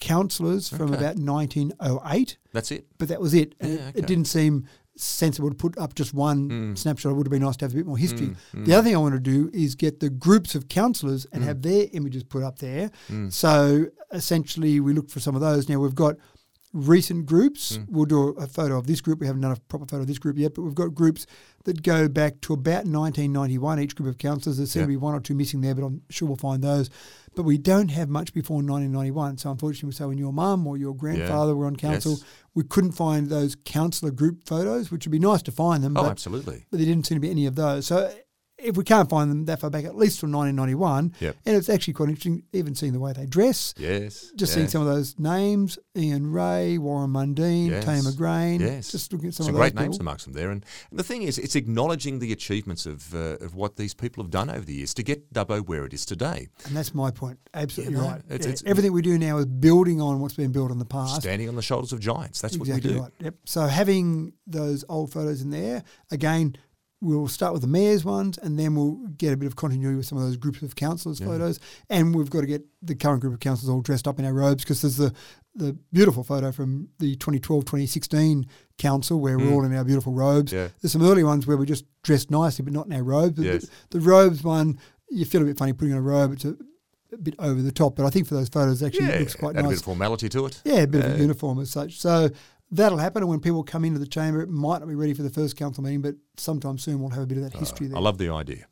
[0.00, 2.86] councillors from about 1908, That's it.
[2.98, 3.54] but that was it.
[3.60, 3.92] Yeah, okay.
[3.94, 4.66] it didn't seem
[4.96, 6.78] sensible to put up just one Mm.
[6.78, 7.12] snapshot.
[7.12, 8.34] It would have been nice to have a bit more history.
[8.54, 11.42] Mm, The other thing I want to do is get the groups of councillors and
[11.44, 12.90] have their images put up there.
[13.30, 15.68] So essentially, we look for some of those.
[15.68, 16.16] Now we've got
[16.72, 17.78] recent groups.
[17.88, 19.20] We'll do a, photo of this group.
[19.20, 21.26] We haven't done a proper photo of this group yet, but we've got groups
[21.64, 23.78] that go back to about 1991.
[23.80, 24.56] Each group of councillors.
[24.56, 24.86] There seem Yeah.
[24.86, 26.88] to be one or two missing there, but I'm sure we'll find those.
[27.34, 29.38] But we don't have much before 1991.
[29.38, 32.24] So unfortunately, so when your mum or your grandfather were on council, Yes.
[32.54, 35.96] we couldn't find those councillor group photos, which would be nice to find them.
[35.96, 36.66] Oh, but absolutely.
[36.70, 37.86] but there didn't seem to be any of those.
[37.86, 38.12] So
[38.62, 41.36] if we can't find them that far back, at least from 1991, Yep.
[41.46, 44.30] and it's actually quite interesting, even seeing the way they dress, Yes.
[44.36, 47.84] just seeing some of those names: Ian Ray, Warren Mundine, Yes.
[47.84, 48.60] Tamer Grain.
[48.60, 48.90] Yes.
[48.92, 50.04] just looking at some Some of great those names people.
[50.08, 50.50] amongst them there.
[50.50, 54.22] And, and the thing is, it's acknowledging the achievements of, uh, of what these people
[54.22, 56.48] have done over the years to get Dubbo where it is today.
[56.66, 57.38] And that's my point.
[57.54, 58.18] Absolutely know, right.
[58.30, 60.84] it's- Yeah, it's- Everything we do now is building on what's been built in the
[60.84, 61.22] past.
[61.22, 62.40] Standing on the shoulders of giants.
[62.40, 63.02] That's exactly what we do.
[63.02, 63.12] right.
[63.20, 63.34] Yep.
[63.44, 66.56] So having those old photos in there again.
[67.02, 70.06] We'll start with the mayor's ones, and then we'll get a bit of continuity with
[70.06, 71.58] some of those groups of councillors' photos.
[71.90, 74.32] And we've got to get the current group of councillors all dressed up in our
[74.32, 75.12] robes because there's the
[75.54, 78.46] the beautiful photo from the 2012-2016
[78.78, 80.52] council where we're all in our beautiful robes.
[80.52, 80.56] Mm.
[80.56, 80.68] Yeah.
[80.80, 83.36] There's some early ones where we're just dressed nicely, but not in our robes.
[83.36, 83.66] The- Yes.
[83.90, 84.78] The, robes one,
[85.10, 86.32] you feel a bit funny putting on a robe.
[86.32, 86.56] It's a,
[87.12, 89.20] a bit over the top, but I think for those photos, it actually Yeah, it
[89.20, 90.62] looks quite add a bit of formality to it.
[90.64, 92.00] Yeah, a bit of a uniform as such.
[92.00, 92.30] So
[92.72, 93.22] that'll happen.
[93.22, 95.56] And when people come into the chamber, it might not be ready for the first
[95.56, 97.96] council meeting, but sometime soon we'll have a bit of that history there.
[97.96, 98.66] I love the idea.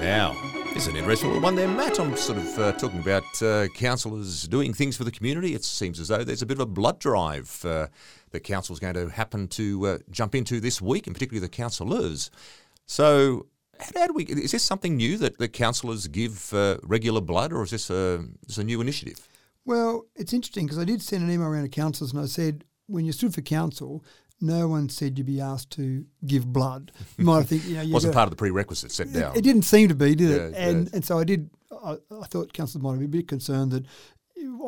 [0.00, 0.32] Now,
[0.72, 2.00] this is an interesting one there, Matt.
[2.00, 5.54] I'm sort of uh, talking about uh, councillors doing things for the community.
[5.54, 7.88] It seems as though there's a bit of a blood drive uh,
[8.30, 12.30] that council's going to happen to uh, jump into this week, and particularly the councillors.
[12.86, 13.46] So,
[13.96, 14.24] how, do we?
[14.24, 18.24] Is this something new that the councillors give uh, regular blood, or is this a,
[18.48, 19.28] is a new initiative?
[19.64, 22.64] Well, it's interesting because I did send an email around to councillors and I said,
[22.86, 24.04] when you stood for council,
[24.40, 26.92] no one said you'd be asked to give blood.
[27.18, 29.32] You might have think, you know, you Wasn't got- part of the prerequisites set down.
[29.32, 30.52] It, it didn't seem to be, did it?
[30.52, 30.94] Yeah, and yes.
[30.94, 31.50] and so I did.
[31.84, 33.84] I, I thought councillors might be a bit concerned that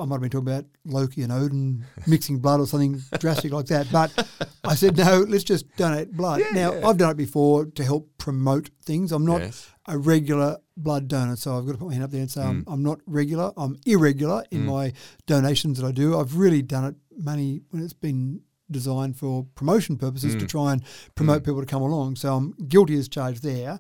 [0.01, 3.67] I might have been talking about Loki and Odin mixing blood or something drastic like
[3.67, 3.87] that.
[3.93, 4.27] But
[4.65, 5.21] I said no.
[5.29, 6.41] Let's just donate blood.
[6.53, 6.87] now yeah.
[6.89, 9.13] I've done it before to help promote things.
[9.13, 9.69] I'm not Yes.
[9.87, 12.41] a regular blood donor, so I've got to put my hand up there and say
[12.43, 12.49] Mm.
[12.49, 13.53] I'm, I'm not regular.
[13.57, 14.93] I'm irregular in my
[15.27, 16.19] donations that I do.
[16.19, 20.41] I've really done it money when it's been designed for promotion purposes Mm.
[20.41, 20.83] to try and
[21.15, 22.17] promote people to come along.
[22.17, 23.79] So I'm guilty as charged there.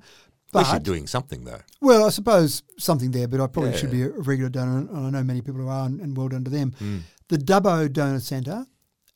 [0.54, 1.60] At least doing something though.
[1.80, 3.76] well, I suppose something there, but I probably Yeah.
[3.78, 6.28] should be a regular donor, and I know many people who are, and, and well
[6.28, 6.72] done to them.
[6.80, 7.00] Mm.
[7.28, 8.66] The Dubbo Donor Centre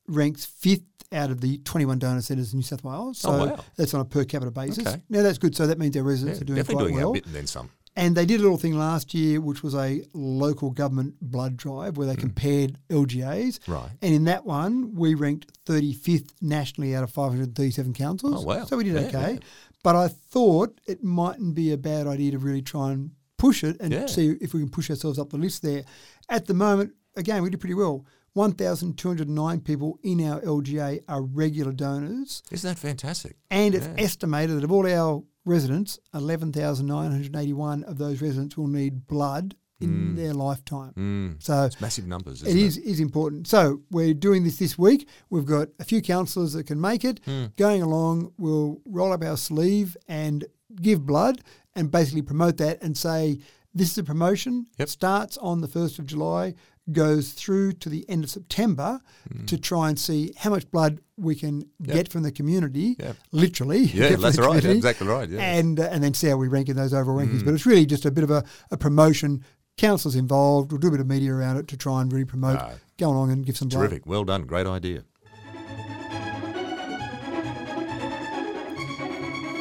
[0.09, 0.82] ranks fifth
[1.12, 3.18] out of the 21 donor centres in New South Wales.
[3.18, 3.64] So Oh, wow.
[3.76, 4.87] that's on a per capita basis.
[4.87, 5.03] Okay.
[5.09, 5.55] Now that's good.
[5.55, 7.12] So that means their residents Yeah, are doing definitely quite doing well.
[7.12, 7.70] bit and then some.
[7.99, 11.97] And they did a little thing last year, which was a local government blood drive
[11.97, 13.59] where they compared LGAs.
[13.61, 13.72] Mm.
[13.74, 13.91] Right.
[14.03, 18.45] And in that one, we ranked 35th nationally out of 537 councils.
[18.45, 18.64] Oh, wow.
[18.66, 19.32] So we did Yeah, okay.
[19.34, 19.39] yeah.
[19.87, 23.76] But I thought it mightn't be a bad idea to really try and push it
[23.78, 24.07] and Yeah.
[24.07, 25.84] see if we can push ourselves up the list there.
[26.28, 28.05] At the moment, again, we did pretty well.
[28.32, 32.43] 1,209 people in our LGA are regular donors.
[32.51, 33.37] Isn't that fantastic?
[33.49, 39.55] And it's estimated that of all our residents, 11,981 of those residents will need blood
[39.81, 40.93] in their lifetime.
[40.97, 41.43] Mm.
[41.43, 42.43] So It's massive numbers.
[42.43, 43.47] it Isn't is is important.
[43.47, 45.09] So we're doing this this week.
[45.31, 47.20] We've got a few councillors that can make it.
[47.24, 47.47] Hmm.
[47.57, 50.45] Going along, we'll roll up our sleeve and
[50.81, 51.43] give blood
[51.74, 53.39] and basically promote that and say
[53.74, 54.66] this is a promotion.
[54.79, 54.89] Yep.
[54.89, 56.55] Starts on the first of July,
[56.93, 59.01] goes through to the end of September
[59.31, 59.45] Hmm.
[59.47, 62.95] to try and see how much blood we can get from the community.
[63.01, 63.16] Yep.
[63.33, 64.64] Literally, Yeah, that's right.
[64.64, 65.41] Exactly right, yeah.
[65.41, 67.45] And uh, and then see how we rank in those overall rankings.
[67.45, 69.43] But it's really just a bit of a, a promotion.
[69.79, 70.72] Councillors involved.
[70.72, 72.59] We'll do a bit of media around it to try and really promote.
[72.99, 73.68] Go along and give some.
[73.68, 74.07] Terrific.
[74.07, 74.47] Well done.
[74.47, 75.05] Great idea.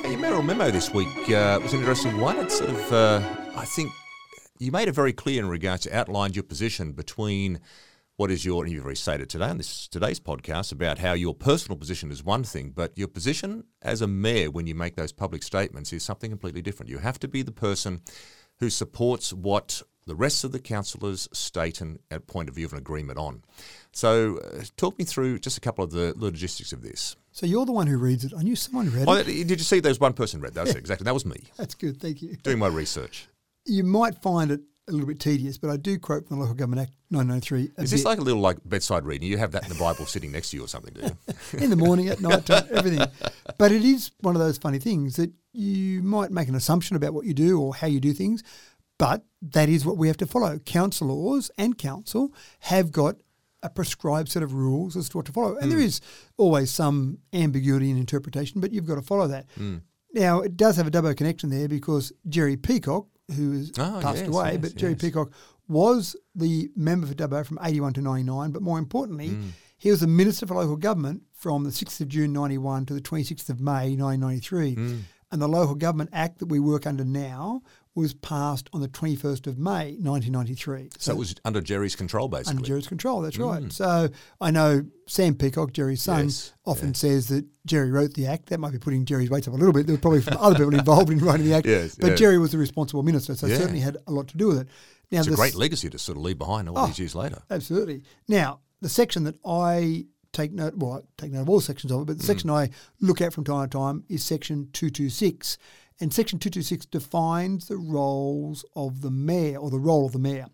[0.10, 2.38] Your mayoral memo this week uh, was an interesting one.
[2.38, 3.92] It's sort of, uh, I think,
[4.58, 7.60] you made it very clear in regards to outlined your position between
[8.16, 11.34] what is your, and you've already stated today on this today's podcast about how your
[11.34, 15.12] personal position is one thing, but your position as a mayor when you make those
[15.12, 16.90] public statements is something completely different.
[16.90, 18.00] You have to be the person
[18.60, 22.72] who supports what the rest of the councillors state and at point of view of
[22.74, 23.42] an agreement on.
[23.92, 27.16] So, uh, talk me through just a couple of the logistics of this.
[27.32, 28.34] So you're the one who reads it.
[28.38, 29.26] I knew someone read Oh, it.
[29.26, 30.54] did you see there was one person read?
[30.54, 31.06] That exactly.
[31.06, 32.00] That was me That's good.
[32.00, 32.36] Thank you.
[32.44, 33.28] doing my research.
[33.66, 36.56] You might find it a little bit tedious, but I do quote from the Local
[36.56, 37.72] Government Act 993.
[37.78, 38.08] a Is this bit.
[38.10, 39.28] like a little like bedside reading?
[39.28, 41.60] You have that in the Bible sitting next to you or something, do you?
[41.64, 43.04] in the morning, at night time, everything.
[43.58, 47.16] But it is one of those funny things that you might make an assumption about
[47.16, 48.44] what you do or how you do things,
[48.98, 50.60] but that is what we have to follow.
[50.60, 53.16] Councillors and council have got
[53.64, 55.56] a prescribed set of rules as to what to follow.
[55.58, 55.86] And there Hmm.
[55.86, 56.02] is
[56.38, 59.48] always some ambiguity in interpretation, but you've got to follow that.
[59.58, 59.78] Hmm.
[60.14, 64.20] Now, it does have a double connection there because Gerry Peacock, who has Oh, passed
[64.20, 64.96] yes, away, yes, but Gerry.
[64.96, 65.32] Peacock
[65.68, 69.48] was the member for Dubbo from 81 to 99, but more importantly, Hmm.
[69.78, 73.02] he was the Minister for Local Government from the 6th of June 91 to the
[73.02, 74.76] 26th of May 1993.
[74.76, 74.98] Hmm.
[75.32, 77.64] And the Local Government Act that we work under now
[77.96, 80.90] was passed on the 21st of May 1993.
[81.00, 82.58] So it was under Gerry's control, basically.
[82.58, 83.64] under Gerry's control, that's right.
[83.64, 83.72] Mm.
[83.72, 84.10] So
[84.42, 88.48] I know Sam Peacock, Gerry's son, Yes, often says that Gerry wrote the act.
[88.48, 89.88] That might be putting Gerry's weights up a little bit.
[89.88, 91.66] There were probably other people involved in writing the act.
[91.76, 92.20] Yes, but yes.
[92.20, 93.58] Gerry was the responsible minister, so Yeah.
[93.58, 94.68] certainly had a lot to do with it.
[95.12, 96.88] Now, it's a great s- legacy to sort of leave behind all Oh.
[96.88, 97.44] these years later.
[97.50, 98.04] Absolutely.
[98.28, 102.02] Now, the section that I take note, well, I take note of all sections of
[102.02, 102.28] it, but the mm.
[102.28, 102.70] section I
[103.00, 105.58] look at from time to time is section 226.
[106.02, 110.48] And section 226 defines the roles of the mayor or the role of the mayor.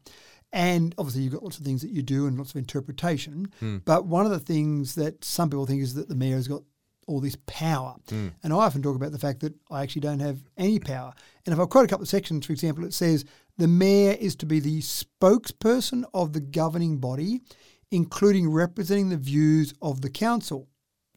[0.54, 3.52] And obviously, you've got lots of things that you do and lots of interpretation.
[3.60, 3.78] Hmm.
[3.86, 6.64] But one of the things that some people think is that the mayor has got
[7.08, 7.96] all this power.
[8.10, 8.30] Hmm.
[8.44, 11.14] And I often talk about the fact that I actually don't have any power.
[11.46, 13.26] And if I quote a couple of sections, for example, it says
[13.58, 17.42] the mayor is to be the spokesperson of the governing body,
[17.90, 20.68] including representing the views of the council.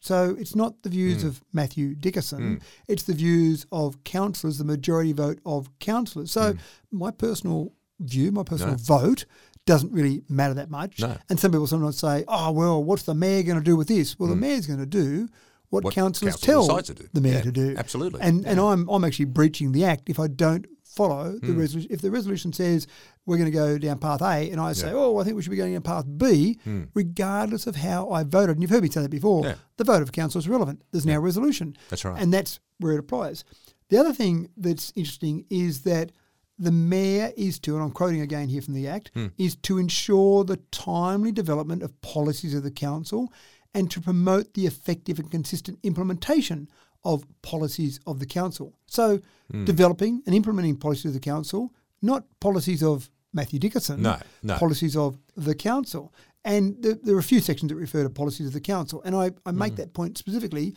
[0.04, 1.28] So it's not the views hmm.
[1.28, 2.64] of Mathew Dickerson, hmm.
[2.88, 6.30] it's the views of councillors, the majority vote of councillors.
[6.30, 6.58] So hmm.
[6.90, 9.24] my personal view, my personal vote,
[9.64, 11.00] doesn't really matter that much.
[11.00, 11.16] No.
[11.30, 14.18] And some people sometimes say, oh, well, what's the mayor going to do with this?
[14.18, 15.26] Well, the mayor's going to do
[15.70, 17.74] what, What councillors tell the mayor Yeah, to do.
[17.78, 18.20] absolutely.
[18.20, 21.90] And, and I'm, I'm actually breaching the act if I don't follow the resolution.
[21.92, 22.86] If the resolution says
[23.26, 25.50] we're going to go down path A, and I say, oh, I think we should
[25.50, 26.58] be going down path B,
[26.94, 29.54] regardless of how I voted, and you've heard me say that before, Yeah.
[29.76, 30.82] the vote of council is relevant.
[30.90, 31.76] There's now a resolution.
[31.90, 32.20] That's right.
[32.20, 33.44] And that's where it applies.
[33.88, 36.12] The other thing that's interesting is that
[36.58, 39.26] the mayor is to, and I'm quoting again here from the Act, Hmm.
[39.38, 43.32] is to ensure the timely development of policies of the council
[43.74, 46.68] and to promote the effective and consistent implementation
[47.04, 48.74] of policies of the council.
[48.86, 49.64] So, Hmm.
[49.66, 54.56] developing and implementing policies of the council, not policies of Mathew Dickerson, No, no.
[54.56, 56.12] policies of the council.
[56.44, 59.02] And there, there are a few sections that refer to policies of the council.
[59.04, 59.56] And I, I Mm.
[59.56, 60.74] make that point specifically.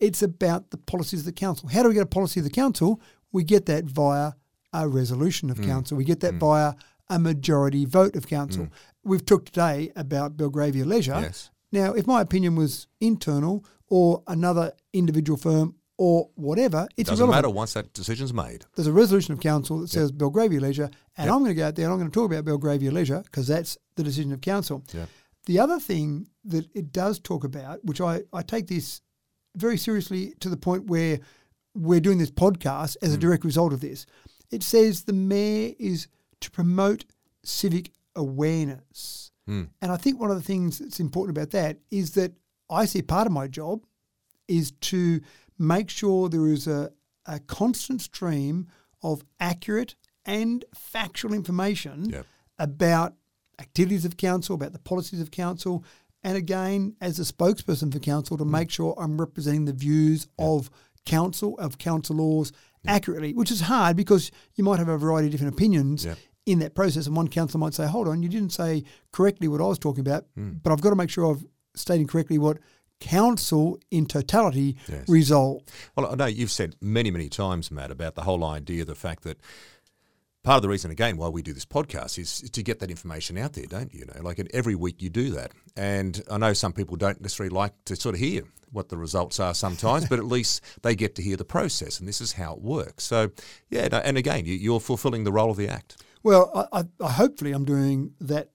[0.00, 1.68] It's about the policies of the council.
[1.68, 3.00] How do we get a policy of the council?
[3.32, 4.32] We get that via
[4.72, 5.52] a resolution Mm.
[5.58, 5.96] of council.
[5.96, 6.74] We get that via
[7.08, 8.68] a majority vote of council.
[9.04, 11.12] We've talked today about Belgravia Leisure.
[11.14, 11.22] Mm.
[11.22, 11.50] Yes.
[11.72, 17.44] Now, if my opinion was internal or another individual firm or whatever, it's Doesn't irrelevant
[17.44, 18.64] matter once that decision's made.
[18.74, 21.74] there's a resolution of council that says Belgravia Leisure, and I'm going to go out
[21.74, 24.84] there and I'm going to talk about Belgravia Leisure because that's the decision of council.
[24.92, 25.06] Yeah.
[25.46, 29.00] The other thing that it does talk about, which I, I take this
[29.56, 31.20] very seriously to the point where
[31.74, 33.20] we're doing this podcast as a mm.
[33.20, 34.06] direct result of this,
[34.50, 36.08] it says the mayor is
[36.40, 37.04] to promote
[37.42, 39.30] civic awareness.
[39.46, 39.64] Hmm.
[39.80, 42.32] And I think one of the things that's important about that is that
[42.68, 43.84] I see part of my job
[44.48, 45.20] is to
[45.58, 46.92] make sure there is a,
[47.26, 48.66] a constant stream
[49.02, 49.94] of accurate
[50.24, 52.26] and factual information Yep.
[52.58, 53.14] about
[53.58, 55.84] activities of council, about the policies of council,
[56.22, 58.50] and again, as a spokesperson for council, to hmm.
[58.50, 60.70] make sure I'm representing the views of
[61.04, 62.52] council, of councillors
[62.86, 66.18] accurately, which is hard because you might have a variety of different opinions Yep.
[66.46, 67.06] In that process.
[67.06, 70.00] And one councillor might say, hold on, you didn't say correctly what I was talking
[70.00, 70.52] about, Hmm.
[70.62, 71.44] but I've got to make sure I've
[71.74, 72.58] stated correctly what
[73.00, 75.08] council in totality Yes.
[75.08, 75.62] resolve.
[75.96, 79.22] Well, I know you've said many, many times, Matt, about the whole idea, the fact
[79.24, 79.38] that
[80.42, 82.90] part of the reason, again, why we do this podcast is, is to get that
[82.90, 84.00] information out there, don't you?
[84.00, 85.52] You know, like every week you do that.
[85.76, 89.38] And I know some people don't necessarily like to sort of hear what the results
[89.40, 92.54] are sometimes, but at least they get to hear the process, and this is how
[92.54, 93.04] it works.
[93.04, 93.30] So,
[93.70, 96.02] yeah, no, and again, you, you're fulfilling the role of the act.
[96.26, 98.50] Well, I, I, hopefully I'm doing that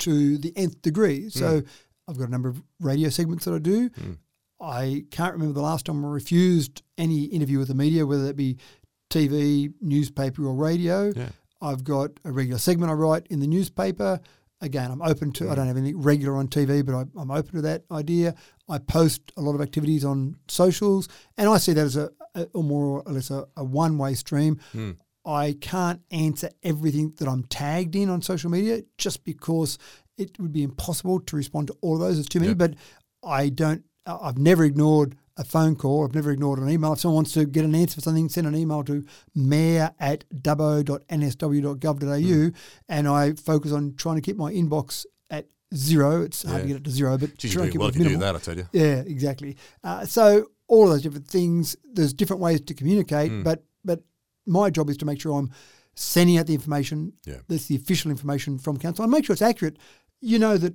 [0.00, 1.22] to the nth degree.
[1.22, 1.28] Hmm.
[1.28, 1.62] So
[2.08, 3.90] I've got a number of radio segments that I do.
[3.90, 4.12] Hmm.
[4.60, 8.36] I can't remember the last time I refused any interview with the media, whether that
[8.36, 8.56] be
[9.08, 11.12] TV, newspaper, or radio.
[11.14, 11.28] Yeah.
[11.62, 14.18] I've got a regular segment I write in the newspaper.
[14.60, 15.44] Again, I'm open to.
[15.44, 15.54] I hmm.
[15.54, 18.34] don't have anything regular on TV, but I, I'm open to that idea.
[18.68, 22.48] I post a lot of activities on socials, and I see that as a, a
[22.52, 24.58] or more or less a, a one-way stream.
[25.26, 29.76] I can't answer everything that I'm tagged in on social media just because
[30.16, 32.14] it would be impossible to respond to all of those.
[32.16, 32.58] There's too many, Yep.
[32.58, 32.74] but
[33.22, 33.84] I don't.
[34.06, 36.04] I've never ignored a phone call.
[36.04, 36.92] I've never ignored an email.
[36.92, 39.04] If someone wants to get an answer for something, send an email to
[39.34, 42.50] mayor at dubbo.nsw.gov.au
[42.88, 46.22] and I focus on trying to keep my inbox at zero.
[46.22, 48.04] It's hard to get it to zero, but you're to keep well it if you
[48.04, 48.32] do minimal.
[48.32, 48.66] that, I tell you.
[48.72, 49.56] Yeah, exactly.
[49.82, 51.76] Uh, so all of those different things.
[51.84, 53.64] There's different ways to communicate, but but
[54.46, 55.50] my job is to make sure I'm
[55.94, 57.12] sending out the information.
[57.24, 57.38] Yeah.
[57.48, 59.78] That's the official information from council, and make sure it's accurate.
[60.20, 60.74] You know that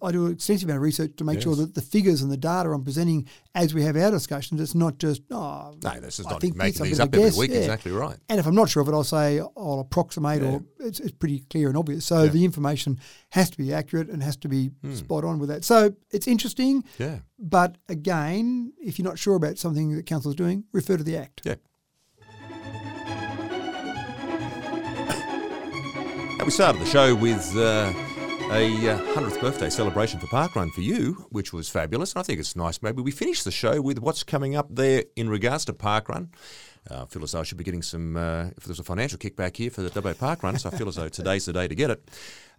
[0.00, 2.36] I do an extensive amount of research to make sure that the figures and the
[2.36, 6.26] data I'm presenting as we have our discussions, it's not just oh No, this is
[6.26, 7.50] I not making these up every guess, week.
[7.50, 7.58] yeah.
[7.58, 8.16] Exactly right.
[8.28, 11.40] And if I'm not sure of it, I'll say I'll approximate, or it's, it's pretty
[11.50, 12.04] clear and obvious.
[12.04, 12.30] So Yeah.
[12.30, 13.00] the information
[13.30, 14.94] has to be accurate and has to be Hmm.
[14.94, 15.64] spot on with that.
[15.64, 16.84] So it's interesting.
[16.98, 17.18] Yeah.
[17.36, 21.16] But again, if you're not sure about something that council is doing, refer to the
[21.16, 21.40] Act.
[21.44, 21.56] Yeah.
[26.46, 27.92] We started the show with uh,
[28.52, 32.12] a uh, 100th birthday celebration for Parkrun for you, which was fabulous.
[32.12, 32.80] And I think it's nice.
[32.82, 36.28] Maybe we finish the show with what's coming up there in regards to Parkrun.
[36.90, 39.18] Uh, I feel as though I should be getting some, uh, if there's a financial
[39.18, 41.74] kickback here for the Dubbo Parkrun, so I feel as though today's the day to
[41.74, 42.08] get it.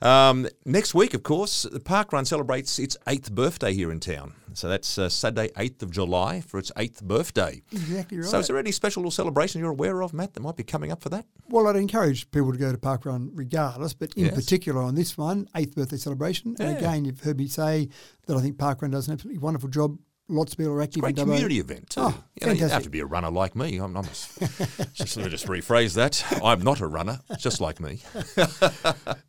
[0.02, 4.34] Um, next week, of course, the Parkrun celebrates its eighth birthday here in town.
[4.54, 7.62] So that's uh, Saturday, 8th of July, for its eighth birthday.
[7.72, 8.28] Exactly right.
[8.28, 10.92] So, is there any special little celebration you're aware of, Matt, that might be coming
[10.92, 11.26] up for that?
[11.50, 14.36] well, I'd encourage people to go to Parkrun regardless, but in Yes.
[14.36, 16.56] particular on this one, eighth birthday celebration.
[16.60, 17.88] And again, you've heard me say
[18.26, 19.98] that I think Parkrun does an absolutely wonderful job.
[20.30, 21.28] Lots of people are active Great in Dubbo.
[21.30, 22.02] community event too.
[22.02, 23.78] Oh, you, know, you don't have to be a runner like me.
[23.78, 26.22] I'm, I'm just, let me just rephrase that.
[26.44, 28.00] I'm not a runner, just like me.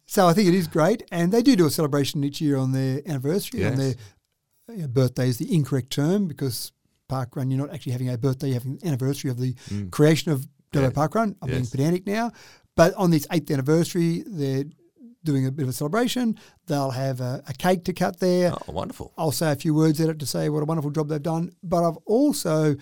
[0.06, 2.72] So I think it is great, and they do do a celebration each year on
[2.72, 3.62] their anniversary.
[3.66, 3.78] On Yes.
[4.68, 6.72] their you know, birthday is the incorrect term because
[7.10, 9.54] Parkrun, you're not actually having a birthday, you're having an anniversary of the
[9.90, 10.82] creation of Mm.
[10.82, 10.90] Yeah.
[10.90, 11.34] Parkrun.
[11.40, 12.30] I'm being pedantic now,
[12.76, 14.64] but on this eighth anniversary, they're
[15.24, 16.38] doing a bit of a celebration.
[16.66, 18.52] They'll have a, a cake to cut there.
[18.68, 19.12] Oh, wonderful.
[19.18, 21.50] I'll say a few words at it to say what a wonderful job they've done.
[21.62, 22.76] But I've also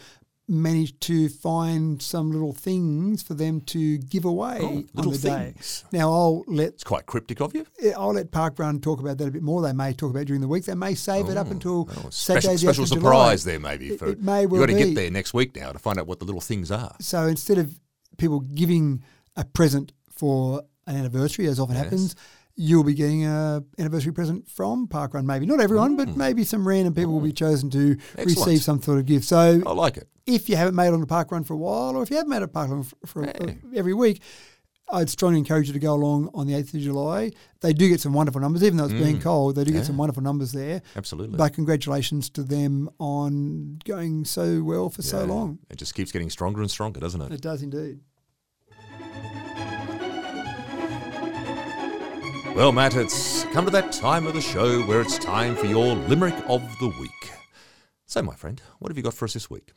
[0.48, 5.18] managed to find some little things for them to give away Oh, on little the
[5.18, 5.52] day.
[5.54, 5.84] things.
[5.90, 7.66] Now I'll let It's quite cryptic of you.
[7.96, 9.60] I'll let Parkrun talk about that a bit more.
[9.60, 10.64] They may talk about it during the week.
[10.64, 13.52] They may save it up oh, until Oh, special Saturday, the special surprise July.
[13.54, 13.88] there, maybe.
[13.94, 14.84] It- For, it may well you've got to be.
[14.90, 16.94] get there next week now to find out what the little things are.
[17.00, 17.80] So instead of
[18.16, 19.02] people giving
[19.34, 21.84] a present for an anniversary, as often Yes.
[21.84, 22.16] happens,
[22.54, 25.24] you'll be getting a anniversary present from Parkrun.
[25.24, 28.00] Maybe not everyone, but maybe some random people will be chosen to Mm.
[28.18, 28.26] Excellent.
[28.38, 29.26] receive some sort of gift.
[29.26, 30.08] So I like it.
[30.26, 32.30] if you haven't made it on the Parkrun for a while, or if you haven't
[32.30, 33.58] made it Parkrun for, for Hey.
[33.74, 34.22] every week.
[34.88, 37.32] I'd strongly encourage you to go along on the 8th of July.
[37.60, 39.80] They do get some wonderful numbers, even though it's being cold, they do get Mm.
[39.80, 39.86] Yeah.
[39.88, 40.80] some wonderful numbers there.
[40.94, 41.36] Absolutely.
[41.36, 45.58] But congratulations to them on going so well for so long.
[45.70, 47.32] It just keeps getting stronger and stronger, doesn't it?
[47.32, 47.98] It does indeed.
[52.56, 55.94] Well, Matt, it's come to that time of the show where it's time for your
[55.94, 57.10] limerick of the week.
[58.06, 59.72] So, my friend, what have you got for us this week?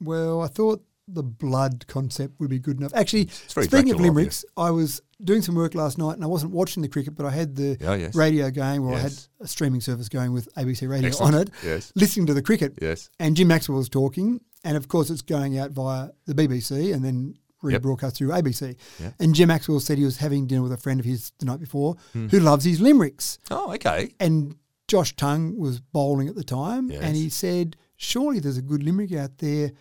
[0.00, 2.94] Well, I thought the blood concept would be good enough.
[2.94, 6.80] Actually, speaking of limericks, I was doing some work last night and I wasn't watching
[6.82, 8.14] the cricket, but I had the Oh, yes.
[8.14, 11.34] radio going, or I had a streaming service going with ABC Radio Excellent.
[11.34, 11.92] on it, Yes.
[11.96, 12.78] listening to the cricket.
[12.80, 13.10] Yes.
[13.18, 17.04] And Jim Maxwell was talking, and of course, it's going out via the BBC and
[17.04, 17.34] then
[17.64, 17.82] Yep.
[17.82, 18.76] rebroadcast through ABC.
[19.00, 19.14] Yep.
[19.20, 21.60] And Jim Maxwell said he was having dinner with a friend of his the night
[21.60, 22.28] before Hmm.
[22.28, 23.38] who loves his limericks.
[23.50, 24.14] Oh, okay.
[24.20, 24.56] And
[24.88, 27.02] Josh Tongue was bowling at the time, Yes.
[27.02, 29.72] and he said, "Surely there's a good limerick out there."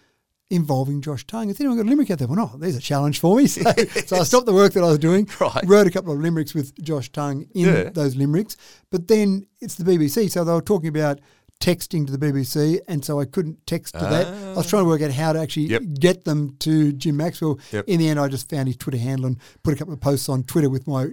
[0.49, 1.47] Involving Josh Tongue.
[1.47, 2.27] Has anyone got a limerick out there?
[2.27, 3.47] Well, oh, there's a challenge for me.
[3.47, 3.61] So,
[4.05, 5.63] so I stopped the work that I was doing, Right.
[5.65, 7.89] wrote a couple of limericks with Josh Tongue in Yeah.
[7.89, 8.57] those limericks.
[8.89, 11.21] But then it's the BBC, so they were talking about
[11.61, 14.27] texting to the BBC, and so I couldn't text to that.
[14.27, 15.83] I was trying to work out how to actually Yep.
[15.99, 17.59] get them to Jim Maxwell.
[17.71, 17.85] Yep.
[17.87, 20.27] In the end, I just found his Twitter handle and put a couple of posts
[20.27, 21.07] on Twitter with my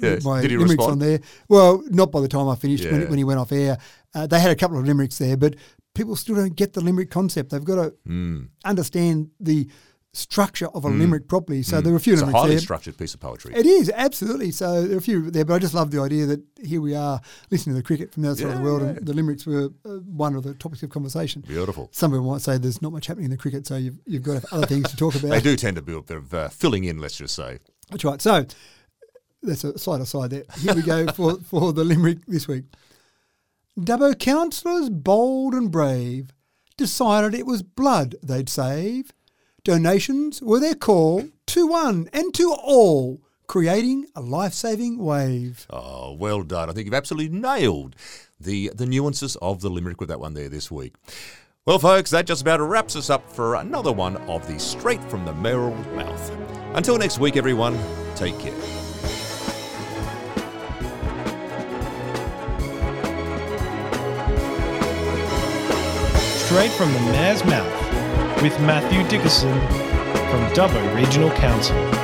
[0.00, 0.24] Yes.
[0.24, 0.92] my limericks respond?
[0.92, 1.20] on there.
[1.48, 3.76] Well, not by the time I finished when, when he went off air.
[4.14, 5.56] Uh, they had a couple of limericks there, but
[5.94, 7.50] people still don't get the limerick concept.
[7.50, 8.48] They've got to Mm.
[8.64, 9.68] understand the
[10.14, 11.62] structure of a limerick properly.
[11.62, 12.58] So there were a few It's a highly there.
[12.58, 13.54] structured piece of poetry.
[13.54, 14.82] It is absolutely so.
[14.82, 17.20] There are a few there, but I just love the idea that here we are
[17.50, 18.88] listening to the cricket from the other side of the world, yeah.
[18.88, 21.42] and the limericks were uh, one of the topics of conversation.
[21.46, 21.88] Beautiful.
[21.92, 24.44] Some people might say there's not much happening in the cricket, so you've, you've got
[24.52, 25.30] other things to talk about.
[25.30, 27.58] They do tend to be a bit of uh, filling in, let's just say.
[27.90, 28.22] That's right.
[28.22, 28.46] So
[29.42, 30.44] that's a slight aside there.
[30.58, 32.64] Here we go for, for the limerick this week.
[33.78, 36.30] Dubbo councillors, bold and brave,
[36.76, 39.12] decided it was blood they'd save.
[39.64, 45.66] Donations were their call to one and to all, creating a life-saving wave.
[45.70, 46.68] Oh, well done.
[46.68, 47.96] I think you've absolutely nailed
[48.38, 50.92] the, the nuances of the limerick with that one there this week.
[51.64, 55.24] Well, folks, that just about wraps us up for another one of the Straight from
[55.24, 56.30] the Mayoral Mouth.
[56.74, 57.78] Until next week, everyone,
[58.16, 58.52] take care.
[66.44, 67.83] Straight from the mayor's mouth
[68.42, 69.52] with Mathew Dickerson
[70.30, 72.03] from Dubbo Regional Council.